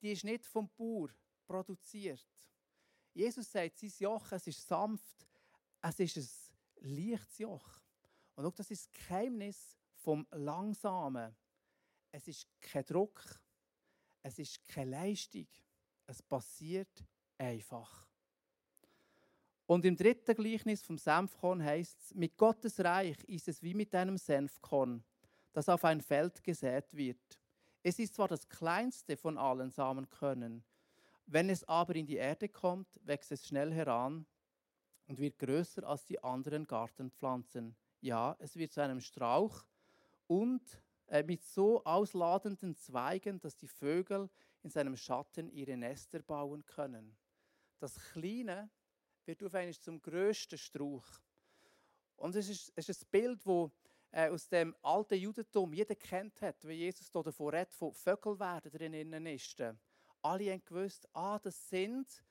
Die 0.00 0.12
ist 0.12 0.24
nicht 0.24 0.46
vom 0.46 0.66
Bauer 0.70 1.10
produziert. 1.46 2.26
Jesus 3.12 3.52
sagt, 3.52 3.78
sein 3.78 3.92
Joch, 3.98 4.32
es 4.32 4.46
ist 4.46 4.66
sanft, 4.66 5.26
es 5.82 6.00
ist 6.00 6.16
ein 6.16 6.96
leichtes 6.96 7.36
Joch. 7.36 7.82
Und 8.34 8.46
auch 8.46 8.54
das 8.54 8.70
ist 8.70 8.86
das 8.86 8.92
Geheimnis 8.92 9.76
vom 9.96 10.26
Langsamen. 10.30 11.36
Es 12.10 12.28
ist 12.28 12.48
kein 12.62 12.86
Druck, 12.86 13.22
es 14.22 14.38
ist 14.38 14.66
keine 14.66 14.90
Leistung, 14.90 15.48
es 16.06 16.22
passiert 16.22 17.04
einfach. 17.36 18.08
Und 19.66 19.84
im 19.84 19.98
dritten 19.98 20.34
Gleichnis 20.34 20.80
vom 20.80 20.96
Senfkorn 20.96 21.62
heißt 21.62 22.00
es, 22.00 22.14
mit 22.14 22.38
Gottes 22.38 22.80
Reich 22.80 23.22
ist 23.24 23.48
es 23.48 23.62
wie 23.62 23.74
mit 23.74 23.94
einem 23.94 24.16
Senfkorn, 24.16 25.04
das 25.54 25.70
auf 25.70 25.84
ein 25.84 26.02
Feld 26.02 26.42
gesät 26.42 26.92
wird. 26.94 27.40
Es 27.82 27.98
ist 27.98 28.14
zwar 28.14 28.28
das 28.28 28.48
kleinste 28.48 29.16
von 29.16 29.38
allen 29.38 29.70
Samenkörnern, 29.70 30.62
wenn 31.26 31.48
es 31.48 31.64
aber 31.64 31.94
in 31.94 32.06
die 32.06 32.16
Erde 32.16 32.48
kommt, 32.48 33.00
wächst 33.04 33.32
es 33.32 33.46
schnell 33.46 33.72
heran 33.72 34.26
und 35.06 35.18
wird 35.18 35.38
größer 35.38 35.84
als 35.84 36.04
die 36.04 36.22
anderen 36.22 36.66
Gartenpflanzen. 36.66 37.74
Ja, 38.00 38.36
es 38.40 38.56
wird 38.56 38.72
zu 38.72 38.82
einem 38.82 39.00
Strauch 39.00 39.64
und 40.26 40.62
äh, 41.06 41.22
mit 41.22 41.42
so 41.42 41.82
ausladenden 41.84 42.76
Zweigen, 42.76 43.40
dass 43.40 43.56
die 43.56 43.68
Vögel 43.68 44.28
in 44.62 44.70
seinem 44.70 44.96
Schatten 44.96 45.48
ihre 45.50 45.76
Nester 45.76 46.20
bauen 46.20 46.64
können. 46.66 47.16
Das 47.78 47.94
kleine 48.12 48.70
wird 49.24 49.42
auf 49.42 49.54
einmal 49.54 49.74
zum 49.74 50.00
grössten 50.02 50.58
Strauch. 50.58 51.06
Und 52.16 52.36
es 52.36 52.48
ist, 52.48 52.72
es 52.76 52.88
ist 52.88 53.04
ein 53.04 53.10
Bild, 53.10 53.46
das 53.46 53.70
äh, 54.14 54.28
aus 54.28 54.48
dem 54.48 54.76
alten 54.80 55.16
Judentum 55.16 55.72
jeder 55.72 55.96
kennt 55.96 56.40
hat, 56.40 56.64
wie 56.68 56.74
Jesus 56.74 57.10
hier 57.10 57.22
davon 57.22 57.52
redet, 57.52 57.74
von 57.74 57.92
Vögel 57.92 58.38
werden 58.38 58.70
drinnen 58.70 59.26
ist. 59.26 59.60
Alle 60.22 60.52
haben 60.52 60.64
gewusst, 60.64 61.08
ah, 61.12 61.38
das 61.40 61.68
sind 61.68 62.24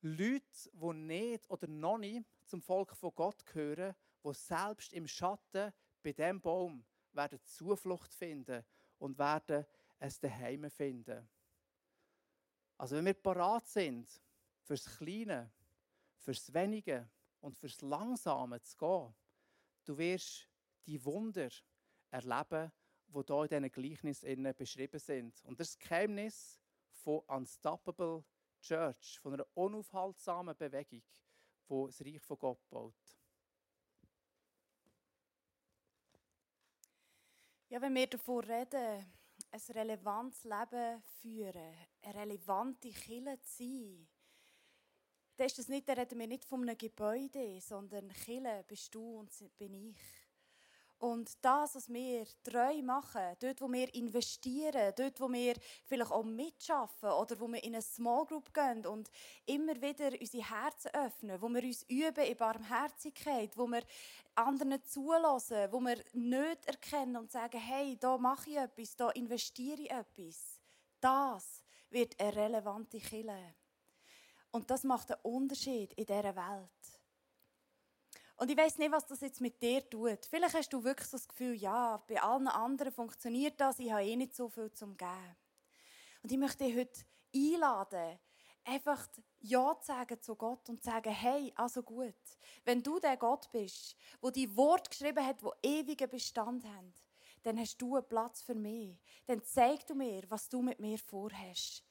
Leute, 0.00 0.70
die 0.72 0.92
nicht 0.94 1.50
oder 1.50 1.68
noch 1.68 1.98
nicht 1.98 2.24
zum 2.46 2.62
Volk 2.62 2.96
von 2.96 3.14
Gott 3.14 3.44
gehören, 3.44 3.94
die 4.24 4.32
selbst 4.32 4.94
im 4.94 5.06
Schatten 5.06 5.74
bei 6.02 6.12
diesem 6.12 6.40
Baum 6.40 6.86
werden 7.12 7.38
Zuflucht 7.44 8.14
finden 8.14 8.64
und 8.98 9.18
werden 9.18 9.66
es 9.98 10.18
daheim 10.18 10.70
finden. 10.70 11.28
Also 12.78 12.96
wenn 12.96 13.04
wir 13.04 13.14
parat 13.14 13.68
sind 13.68 14.22
fürs 14.62 14.86
Kleine, 14.86 15.52
fürs 16.16 16.52
Wenige 16.54 17.10
und 17.40 17.58
fürs 17.58 17.82
Langsame 17.82 18.62
zu 18.62 18.76
gehen, 18.78 19.14
du 19.84 19.98
wirst 19.98 20.48
die 20.86 21.04
Wunder 21.04 21.48
erleben, 22.10 22.72
die 23.08 23.22
hier 23.26 23.52
in 23.52 23.62
diesen 23.62 23.70
Gleichnissen 23.70 24.54
beschrieben 24.56 24.98
sind. 24.98 25.44
Und 25.44 25.60
das 25.60 25.70
ist 25.70 25.80
das 25.80 25.88
Geheimnis 25.88 26.60
von 26.90 27.20
Unstoppable 27.26 28.24
Church, 28.60 29.18
von 29.20 29.34
einer 29.34 29.46
unaufhaltsamen 29.54 30.56
Bewegung, 30.56 31.02
die 31.68 31.86
das 31.86 32.00
Reich 32.00 32.20
von 32.20 32.38
Gott 32.38 32.68
baut. 32.68 32.94
Ja, 37.68 37.80
wenn 37.80 37.94
wir 37.94 38.06
davon 38.06 38.44
reden, 38.44 39.04
ein 39.50 39.60
relevantes 39.74 40.44
Leben 40.44 41.02
führen, 41.20 41.74
eine 42.02 42.14
relevante 42.14 42.90
Kille 42.90 43.40
zu 43.40 43.56
sein, 43.58 44.08
dann 45.36 45.46
ist 45.46 45.58
das 45.58 45.68
nicht, 45.68 45.88
da 45.88 45.92
reden 45.92 46.18
wir 46.18 46.26
nicht 46.26 46.44
von 46.44 46.62
einem 46.62 46.78
Gebäude, 46.78 47.60
sondern 47.60 48.08
Kille 48.08 48.64
bist 48.66 48.94
du 48.94 49.18
und 49.18 49.30
bin 49.58 49.74
ich. 49.74 50.25
Und 50.98 51.32
das, 51.44 51.74
was 51.74 51.92
wir 51.92 52.26
treu 52.42 52.80
machen, 52.82 53.36
dort, 53.40 53.60
wo 53.60 53.70
wir 53.70 53.92
investieren, 53.94 54.94
dort, 54.96 55.20
wo 55.20 55.30
wir 55.30 55.54
vielleicht 55.84 56.10
auch 56.10 56.24
mitschaffen 56.24 57.10
oder 57.10 57.38
wo 57.38 57.48
wir 57.48 57.62
in 57.62 57.74
eine 57.74 57.82
Small 57.82 58.24
Group 58.24 58.52
gehen 58.54 58.86
und 58.86 59.10
immer 59.44 59.74
wieder 59.80 60.10
unsere 60.18 60.48
Herzen 60.48 60.90
öffnen, 60.94 61.40
wo 61.42 61.48
wir 61.48 61.62
uns 61.62 61.82
üben 61.88 62.24
in 62.24 62.36
Barmherzigkeit, 62.36 63.56
wo 63.58 63.66
wir 63.66 63.82
anderen 64.34 64.82
zulassen, 64.84 65.70
wo 65.70 65.80
wir 65.80 66.02
nicht 66.14 66.64
erkennen 66.66 67.16
und 67.16 67.30
sagen, 67.30 67.58
hey, 67.58 67.98
da 67.98 68.16
mache 68.16 68.50
ich 68.50 68.56
etwas, 68.56 68.96
da 68.96 69.10
investiere 69.10 69.82
ich 69.82 69.90
etwas. 69.90 70.58
Das 71.00 71.62
wird 71.90 72.18
eine 72.18 72.34
relevante 72.34 72.98
Kille. 73.00 73.54
Und 74.50 74.70
das 74.70 74.84
macht 74.84 75.10
einen 75.10 75.20
Unterschied 75.22 75.92
in 75.92 76.06
dieser 76.06 76.34
Welt. 76.34 76.75
Und 78.36 78.50
ich 78.50 78.56
weiß 78.56 78.76
nicht, 78.78 78.92
was 78.92 79.06
das 79.06 79.22
jetzt 79.22 79.40
mit 79.40 79.60
dir 79.62 79.88
tut. 79.88 80.26
Vielleicht 80.26 80.54
hast 80.54 80.72
du 80.72 80.84
wirklich 80.84 81.08
so 81.08 81.16
das 81.16 81.26
Gefühl, 81.26 81.54
ja, 81.54 82.02
bei 82.06 82.22
allen 82.22 82.48
anderen 82.48 82.92
funktioniert 82.92 83.58
das, 83.58 83.78
ich 83.78 83.90
habe 83.90 84.04
eh 84.04 84.16
nicht 84.16 84.34
so 84.34 84.48
viel 84.48 84.70
zum 84.72 84.96
Geben. 84.96 85.36
Und 86.22 86.32
ich 86.32 86.38
möchte 86.38 86.64
dich 86.64 86.76
heute 86.76 87.00
einladen, 87.34 88.18
einfach 88.64 89.06
Ja 89.40 89.78
zu 89.80 89.86
sagen 89.86 90.20
zu 90.20 90.34
Gott 90.34 90.68
und 90.68 90.82
zu 90.82 90.90
sagen, 90.90 91.12
hey, 91.12 91.52
also 91.56 91.82
gut, 91.82 92.14
wenn 92.64 92.82
du 92.82 92.98
der 92.98 93.16
Gott 93.16 93.50
bist, 93.52 93.96
wo 94.20 94.30
die 94.30 94.54
Wort 94.54 94.90
geschrieben 94.90 95.24
hat, 95.24 95.42
wo 95.42 95.52
ewige 95.62 96.06
Bestand 96.06 96.64
haben, 96.64 96.92
dann 97.42 97.58
hast 97.58 97.80
du 97.80 97.94
einen 97.94 98.08
Platz 98.08 98.42
für 98.42 98.54
mich. 98.54 98.98
Dann 99.26 99.42
zeig 99.44 99.86
du 99.86 99.94
mir, 99.94 100.24
was 100.28 100.48
du 100.48 100.60
mit 100.60 100.80
mir 100.80 100.98
vorhast. 100.98 101.84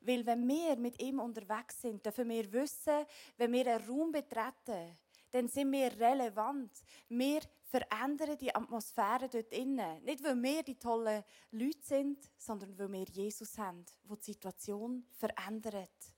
Weil 0.00 0.24
wenn 0.26 0.48
wir 0.48 0.76
mit 0.76 1.00
ihm 1.02 1.20
unterwegs 1.20 1.82
sind, 1.82 2.04
dürfen 2.04 2.28
wir 2.28 2.50
wissen, 2.52 3.04
wenn 3.36 3.52
wir 3.52 3.66
einen 3.66 3.86
Raum 3.86 4.10
betreten, 4.10 4.96
dann 5.32 5.48
sind 5.48 5.72
wir 5.72 5.90
relevant. 5.98 6.70
Wir 7.08 7.40
verändern 7.64 8.36
die 8.38 8.54
Atmosphäre 8.54 9.28
dort 9.28 9.50
innen. 9.52 10.04
Nicht, 10.04 10.22
weil 10.22 10.40
wir 10.42 10.62
die 10.62 10.78
tollen 10.78 11.24
Leute 11.50 11.82
sind, 11.82 12.30
sondern 12.36 12.78
weil 12.78 12.92
wir 12.92 13.04
Jesus 13.04 13.56
haben, 13.56 13.84
der 14.04 14.16
die 14.16 14.24
Situation 14.24 15.06
verändert. 15.10 16.14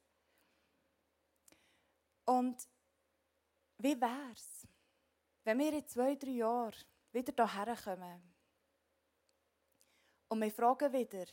Und 2.25 2.69
wie 3.79 4.01
wäre 4.01 4.33
es, 4.33 4.67
wenn 5.45 5.59
wir 5.59 5.73
in 5.73 5.87
zwei, 5.87 6.17
drei 6.17 6.31
Jahren 6.31 6.75
wieder 7.13 7.33
hierher 7.49 7.77
kommen 7.77 8.35
und 10.29 10.41
wir 10.41 10.51
fragen 10.51 10.93
wieder 10.93 11.27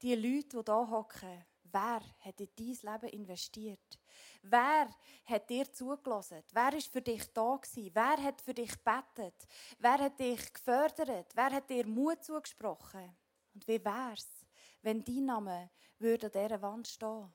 die 0.00 0.14
Leute, 0.14 0.62
die 0.62 0.72
hier 0.72 0.90
hocken, 0.90 1.44
wer 1.76 2.00
hat 2.24 2.40
in 2.40 2.48
dein 2.56 2.92
Leben 2.92 3.18
investiert? 3.20 3.98
Wer 4.42 4.88
hat 5.26 5.50
dir 5.50 5.70
zugelassen? 5.70 6.42
Wer 6.52 6.72
ist 6.72 6.90
für 6.92 7.02
dich 7.02 7.24
da 7.32 7.56
gewesen? 7.56 7.90
Wer 7.92 8.22
hat 8.22 8.40
für 8.40 8.54
dich 8.54 8.72
gebetet? 8.72 9.46
Wer 9.78 9.98
hat 9.98 10.18
dich 10.18 10.52
gefördert? 10.52 11.32
Wer 11.34 11.50
hat 11.50 11.68
dir 11.68 11.86
Mut 11.86 12.24
zugesprochen? 12.24 13.14
Und 13.54 13.68
wie 13.68 13.84
wär's, 13.84 14.46
wenn 14.82 15.04
dein 15.04 15.26
Name 15.26 15.70
würde 15.98 16.26
an 16.26 16.32
dieser 16.32 16.62
Wand 16.62 16.88
stehen? 16.88 17.32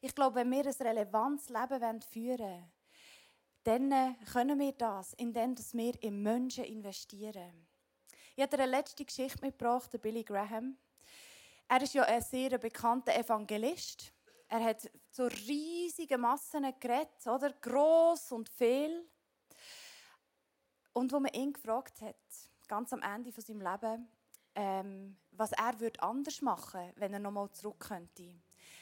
Ich 0.00 0.14
glaube, 0.14 0.36
wenn 0.36 0.50
wir 0.50 0.66
ein 0.66 0.86
relevantes 0.86 1.48
Leben 1.48 2.02
führen 2.02 2.38
wollen, 2.40 2.72
dann 3.64 4.16
können 4.32 4.58
wir 4.58 4.72
das, 4.72 5.12
indem 5.14 5.54
wir 5.56 6.02
in 6.02 6.22
Menschen 6.22 6.64
investieren. 6.64 7.66
Ich 8.34 8.42
habe 8.42 8.56
dir 8.56 8.62
eine 8.62 8.72
letzte 8.72 9.04
Geschichte 9.04 9.44
mitgebracht, 9.44 9.90
Billy 10.00 10.24
Graham. 10.24 10.78
Er 11.70 11.82
ist 11.82 11.94
ja 11.94 12.02
ein 12.02 12.20
sehr 12.20 12.58
bekannter 12.58 13.14
Evangelist. 13.14 14.12
Er 14.48 14.64
hat 14.64 14.90
so 15.12 15.26
riesige 15.26 16.18
Massen 16.18 16.64
geredet, 16.80 17.24
oder? 17.24 17.52
Gross 17.52 18.32
und 18.32 18.48
viel. 18.48 19.08
Und 20.92 21.12
wo 21.12 21.20
man 21.20 21.32
ihn 21.32 21.52
gefragt 21.52 22.00
hat, 22.00 22.16
ganz 22.66 22.92
am 22.92 23.02
Ende 23.02 23.30
von 23.30 23.44
seinem 23.44 23.60
Leben, 23.60 24.08
ähm, 24.56 25.16
was 25.30 25.52
er 25.52 25.78
würde 25.78 26.02
anders 26.02 26.42
machen 26.42 26.90
wenn 26.96 27.12
er 27.12 27.20
nochmal 27.20 27.48
zurück 27.52 27.78
könnte, 27.78 28.34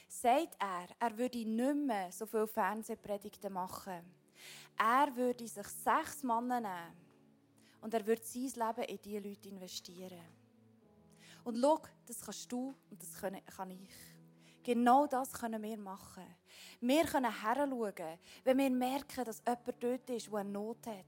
sagt 0.09 0.57
er, 0.59 0.89
er 0.99 1.19
würde 1.19 1.45
nicht 1.45 1.75
mehr 1.75 2.11
so 2.11 2.25
viele 2.25 2.49
Fernsehpredigten 2.49 3.53
machen. 3.53 4.01
Er 4.79 5.15
würde 5.15 5.47
sich 5.47 5.67
sechs 5.67 6.23
Männer 6.23 6.63
nehmen 6.63 6.97
und 7.83 7.93
er 7.93 8.07
würde 8.07 8.25
sein 8.25 8.45
Leben 8.45 8.89
in 8.89 8.99
diese 9.03 9.19
Leute 9.19 9.49
investieren. 9.51 10.38
Und 11.49 11.59
schau, 11.63 11.81
das 12.05 12.21
kannst 12.21 12.53
du 12.53 12.75
und 12.91 13.03
das 13.03 13.15
kann 13.15 13.71
ich. 13.71 13.89
Genau 14.63 15.07
das 15.07 15.33
können 15.33 15.63
wir 15.63 15.79
machen. 15.79 16.27
Wir 16.79 17.05
können 17.05 17.41
heranschauen, 17.41 18.19
wenn 18.45 18.59
wir 18.59 18.69
merken, 18.69 19.25
dass 19.25 19.43
jemand 19.47 19.83
dort 19.83 20.11
ist, 20.11 20.27
der 20.27 20.35
eine 20.41 20.51
Not 20.51 20.87
hat. 20.87 21.07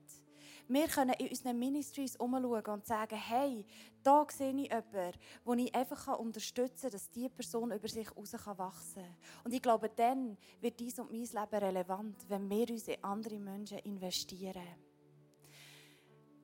Wir 0.66 0.88
können 0.88 1.12
in 1.18 1.28
unseren 1.28 1.58
Ministries 1.58 2.16
umschauen 2.16 2.64
und 2.64 2.86
sagen, 2.86 3.16
hey, 3.16 3.66
da 4.02 4.26
sehe 4.30 4.54
ich 4.54 4.70
jemanden, 4.70 5.12
den 5.46 5.58
ich 5.58 5.74
einfach 5.74 6.18
unterstützen 6.18 6.80
kann, 6.84 6.90
dass 6.92 7.10
diese 7.10 7.28
Person 7.28 7.72
über 7.72 7.88
sich 7.88 8.08
heraus 8.08 8.32
wachsen 8.32 9.02
kann. 9.02 9.16
Und 9.44 9.52
ich 9.52 9.60
glaube, 9.60 9.90
dann 9.90 10.38
wird 10.62 10.80
dies 10.80 10.98
und 10.98 11.12
mein 11.12 11.20
Leben 11.20 11.64
relevant, 11.64 12.16
wenn 12.30 12.48
wir 12.48 12.70
uns 12.70 12.88
in 12.88 13.04
andere 13.04 13.38
Menschen 13.38 13.76
investieren. 13.80 14.64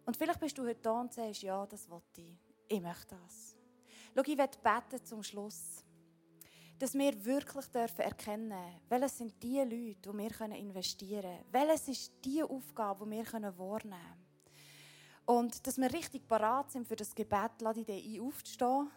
Und 0.04 0.18
vielleicht 0.18 0.40
bist 0.40 0.58
du 0.58 0.64
heute 0.64 0.82
da 0.82 1.00
und 1.00 1.14
sagst, 1.14 1.40
ja, 1.40 1.64
das 1.64 1.88
will 1.88 2.02
ich. 2.18 2.36
Ich 2.68 2.80
möchte 2.82 3.16
das. 3.16 3.55
Schau, 4.16 4.22
ich 4.24 4.38
werde 4.38 4.58
beten 4.62 5.04
zum 5.04 5.22
Schluss 5.22 5.84
dass 6.78 6.94
wir 6.94 7.24
wirklich 7.24 7.66
dürfen 7.66 8.02
erkennen 8.02 8.80
welches 8.88 9.18
sind 9.18 9.42
die 9.42 9.58
Leute, 9.60 10.12
die 10.12 10.18
wir 10.18 10.40
investieren 10.56 11.22
können. 11.22 11.44
Welches 11.50 11.88
ist 11.88 12.12
die 12.24 12.42
Aufgabe, 12.42 13.04
die 13.06 13.12
wir 13.12 13.58
wahrnehmen 13.58 13.58
können. 13.58 14.26
Und 15.24 15.66
dass 15.66 15.78
wir 15.78 15.92
richtig 15.92 16.28
parat 16.28 16.70
sind 16.70 16.86
für 16.86 16.96
das 16.96 17.14
Gebet, 17.14 17.60
lade 17.60 17.80
ich 17.80 17.86
dich 17.86 18.20
ein, 18.20 18.26
aufzustehen. 18.26 18.90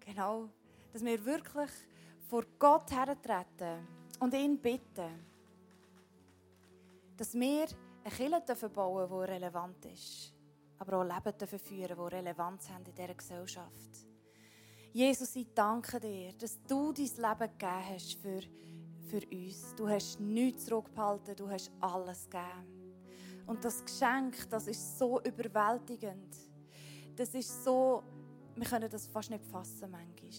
Genau. 0.00 0.50
Dass 0.92 1.04
wir 1.04 1.24
wirklich 1.24 1.70
vor 2.28 2.44
Gott 2.58 2.90
hertreten 2.90 3.86
und 4.18 4.34
ihn 4.34 4.58
bitten, 4.58 5.24
dass 7.16 7.34
wir 7.34 7.66
eine 8.04 8.14
Kirche 8.14 8.68
bauen 8.68 9.08
dürfen, 9.08 9.26
die 9.26 9.32
relevant 9.32 9.84
ist. 9.86 10.32
Aber 10.78 10.98
auch 10.98 11.04
Leben 11.04 11.38
dürfen 11.38 11.58
führen, 11.58 11.96
die 11.96 12.14
Relevanz 12.16 12.68
haben 12.68 12.84
in 12.84 12.94
dieser 12.94 13.14
Gesellschaft. 13.14 14.06
Jesus, 14.96 15.36
ich 15.36 15.48
danke 15.54 16.00
dir, 16.00 16.32
dass 16.32 16.58
du 16.66 16.90
dein 16.90 17.04
Leben 17.04 17.52
gegeben 17.58 17.88
hast 17.90 18.14
für, 18.14 18.40
für 19.10 19.20
uns. 19.30 19.74
Du 19.76 19.86
hast 19.86 20.18
nichts 20.18 20.64
zurückgehalten, 20.64 21.36
du 21.36 21.50
hast 21.50 21.70
alles 21.82 22.24
gegeben. 22.24 23.04
Und 23.46 23.62
das 23.62 23.84
Geschenk, 23.84 24.48
das 24.48 24.66
ist 24.68 24.98
so 24.98 25.20
überwältigend. 25.20 26.34
Das 27.14 27.34
ist 27.34 27.62
so, 27.62 28.02
wir 28.54 28.64
können 28.64 28.88
das 28.88 29.06
fast 29.06 29.28
nicht 29.28 29.44
fassen 29.44 29.90
manchmal. 29.90 30.32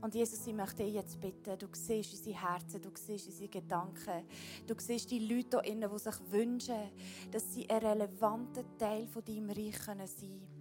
Und 0.00 0.14
Jesus, 0.14 0.46
ich 0.46 0.54
möchte 0.54 0.82
dich 0.82 0.94
jetzt 0.94 1.20
bitten, 1.20 1.58
du 1.58 1.66
siehst 1.72 2.14
unsere 2.14 2.40
Herzen, 2.40 2.80
du 2.80 2.88
siehst 2.94 3.26
unsere 3.26 3.50
Gedanken, 3.50 4.24
du 4.66 4.74
siehst 4.78 5.10
die 5.10 5.18
Leute 5.18 5.60
hier 5.62 5.72
innen, 5.74 5.90
die 5.92 5.98
sich 5.98 6.30
wünschen, 6.30 6.90
dass 7.30 7.52
sie 7.52 7.68
ein 7.68 7.84
relevanter 7.84 8.64
Teil 8.78 9.06
von 9.08 9.22
deinem 9.22 9.50
Reich 9.50 9.76
sein 9.76 9.98
können. 9.98 10.53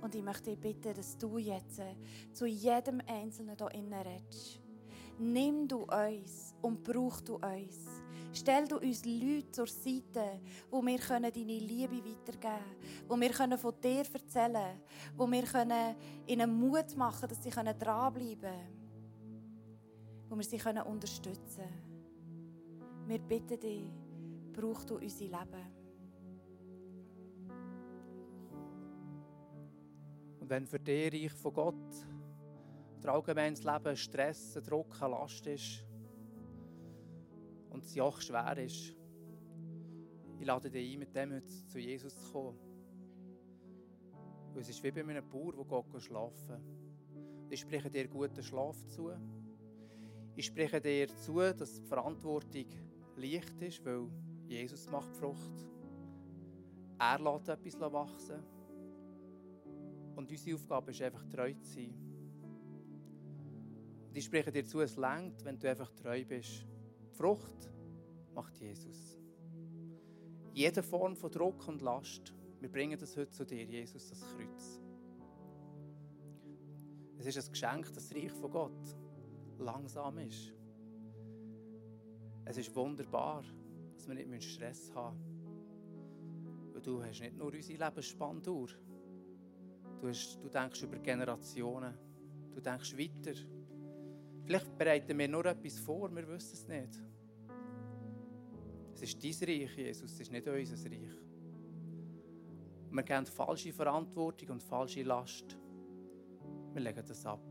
Und 0.00 0.14
ich 0.14 0.22
möchte 0.22 0.50
dich 0.50 0.58
bitten, 0.58 0.94
dass 0.94 1.16
du 1.18 1.38
jetzt 1.38 1.78
äh, 1.78 1.94
zu 2.32 2.46
jedem 2.46 3.00
Einzelnen 3.06 3.56
hier 3.56 3.74
innen 3.74 3.92
redest. 3.92 4.60
Nimm 5.18 5.68
du 5.68 5.84
uns 5.84 6.54
und 6.62 6.82
brauch 6.82 7.20
du 7.20 7.34
uns. 7.34 7.86
Stell 8.32 8.66
du 8.66 8.78
uns 8.78 9.04
Leute 9.04 9.50
zur 9.50 9.66
Seite, 9.66 10.40
wo 10.70 10.80
wir 10.82 10.98
deine 10.98 11.58
Liebe 11.58 11.96
weitergeben 11.96 12.40
können, 12.40 13.08
wo 13.08 13.16
wir 13.16 13.58
von 13.58 13.74
dir 13.82 14.04
erzählen 14.12 14.52
können, 14.52 14.80
wo 15.16 15.26
wir 15.26 15.96
ihnen 16.26 16.58
Mut 16.58 16.96
machen 16.96 17.28
dass 17.28 17.42
sie 17.42 17.50
dranbleiben 17.50 18.40
können, 18.40 18.80
wo 20.28 20.36
wir 20.36 20.44
sie 20.44 20.60
unterstützen 20.86 21.64
können. 21.64 23.08
Wir 23.08 23.18
bitten 23.18 23.58
dich, 23.58 23.90
brauch 24.52 24.84
du 24.84 24.94
unser 24.94 25.24
Leben. 25.24 25.79
Wenn 30.50 30.66
für 30.66 30.80
dich 30.80 31.12
Reich 31.12 31.32
von 31.32 31.52
Gott 31.52 32.06
der 33.00 33.12
allgemeines 33.12 33.62
Leben 33.62 33.96
Stress, 33.96 34.54
Druck, 34.54 35.00
Last 35.00 35.46
ist 35.46 35.84
und 37.70 37.84
es 37.84 37.94
Joch 37.94 38.20
schwer 38.20 38.58
ist, 38.58 38.96
ich 40.40 40.46
lade 40.46 40.68
dich 40.68 40.92
ein, 40.92 40.98
mit 40.98 41.14
dem 41.14 41.34
heute 41.34 41.66
zu 41.66 41.78
Jesus 41.78 42.18
zu 42.18 42.32
kommen. 42.32 42.58
Weil 44.52 44.62
es 44.62 44.68
ist 44.70 44.82
wie 44.82 44.90
bei 44.90 45.02
einem 45.02 45.28
Bauer, 45.28 45.52
der 45.52 45.82
geht 45.92 46.02
schlafen. 46.02 46.60
Ich 47.48 47.60
spreche 47.60 47.88
dir 47.88 48.08
guten 48.08 48.42
Schlaf 48.42 48.84
zu. 48.88 49.12
Ich 50.34 50.46
spreche 50.46 50.80
dir 50.80 51.06
zu, 51.16 51.38
dass 51.38 51.80
die 51.80 51.86
Verantwortung 51.86 52.66
leicht 53.16 53.62
ist, 53.62 53.84
weil 53.84 54.08
Jesus 54.48 54.90
macht 54.90 55.14
Frucht. 55.14 55.68
Er 56.98 57.20
lässt 57.20 57.48
etwas 57.48 57.80
wachsen. 57.80 58.59
Und 60.20 60.30
unsere 60.30 60.54
Aufgabe 60.54 60.90
ist 60.90 61.00
einfach 61.00 61.24
treu 61.30 61.54
zu 61.54 61.64
sein. 61.64 61.94
Und 64.06 64.14
ich 64.14 64.26
spreche 64.26 64.52
dir 64.52 64.66
zu, 64.66 64.82
es 64.82 64.98
längt, 64.98 65.42
wenn 65.46 65.58
du 65.58 65.66
einfach 65.66 65.90
treu 65.94 66.22
bist. 66.26 66.66
Die 67.10 67.16
Frucht 67.16 67.72
macht 68.34 68.54
Jesus. 68.58 69.18
Jede 70.52 70.82
Form 70.82 71.16
von 71.16 71.30
Druck 71.30 71.66
und 71.68 71.80
Last, 71.80 72.34
wir 72.60 72.70
bringen 72.70 72.98
das 72.98 73.16
heute 73.16 73.30
zu 73.30 73.46
dir, 73.46 73.64
Jesus, 73.64 74.10
das 74.10 74.20
Kreuz. 74.20 74.82
Es 77.16 77.24
ist 77.24 77.38
ein 77.38 77.52
Geschenk, 77.52 77.86
dass 77.94 78.10
das 78.10 78.14
Reich 78.14 78.32
von 78.32 78.50
Gott 78.50 78.96
langsam 79.58 80.18
ist. 80.18 80.52
Es 82.44 82.58
ist 82.58 82.76
wunderbar, 82.76 83.42
dass 83.94 84.06
wir 84.06 84.14
nicht 84.16 84.50
Stress 84.50 84.92
haben 84.94 85.16
müssen. 85.16 86.74
Weil 86.74 86.82
du 86.82 87.02
hast 87.02 87.20
nicht 87.20 87.38
nur 87.38 87.50
unsere 87.50 87.82
Lebensspanne 87.82 88.42
Du, 90.00 90.08
hast, 90.08 90.42
du 90.42 90.48
denkst 90.48 90.82
über 90.82 90.98
Generationen. 90.98 91.94
Du 92.54 92.60
denkst 92.60 92.96
weiter. 92.96 93.38
Vielleicht 94.44 94.78
bereiten 94.78 95.18
wir 95.18 95.28
nur 95.28 95.44
etwas 95.44 95.78
vor, 95.78 96.14
wir 96.14 96.26
wissen 96.26 96.54
es 96.54 96.66
nicht. 96.66 97.02
Es 98.94 99.02
ist 99.02 99.22
dein 99.22 99.48
Reich, 99.48 99.76
Jesus, 99.76 100.12
es 100.12 100.20
ist 100.20 100.32
nicht 100.32 100.46
unser 100.46 100.90
Reich. 100.90 101.16
wir 102.90 103.02
kennen 103.02 103.26
falsche 103.26 103.72
Verantwortung 103.72 104.50
und 104.50 104.62
falsche 104.62 105.02
Last. 105.02 105.56
Wir 106.72 106.80
legen 106.80 107.04
das 107.06 107.24
ab. 107.26 107.44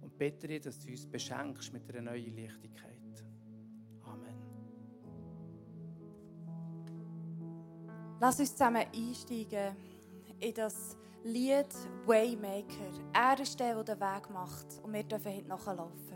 Und 0.00 0.18
bitte 0.18 0.48
dich, 0.48 0.62
dass 0.62 0.78
du 0.78 0.90
uns 0.90 1.06
beschenkst 1.06 1.72
mit 1.72 1.88
einer 1.88 2.10
neuen 2.10 2.36
Leichtigkeit. 2.36 3.24
Amen. 4.02 4.36
Lass 8.20 8.40
uns 8.40 8.52
zusammen 8.52 8.86
einsteigen 8.94 9.76
in 10.42 10.54
das 10.54 10.96
Lied 11.22 11.68
Waymaker. 12.04 12.90
Er 13.12 13.38
ist 13.38 13.58
der, 13.60 13.74
der 13.82 13.94
den 13.94 14.00
Weg 14.00 14.30
macht 14.30 14.66
und 14.82 14.92
wir 14.92 15.04
dürfen 15.04 15.32
heute 15.32 15.48
nachlaufen. 15.48 16.11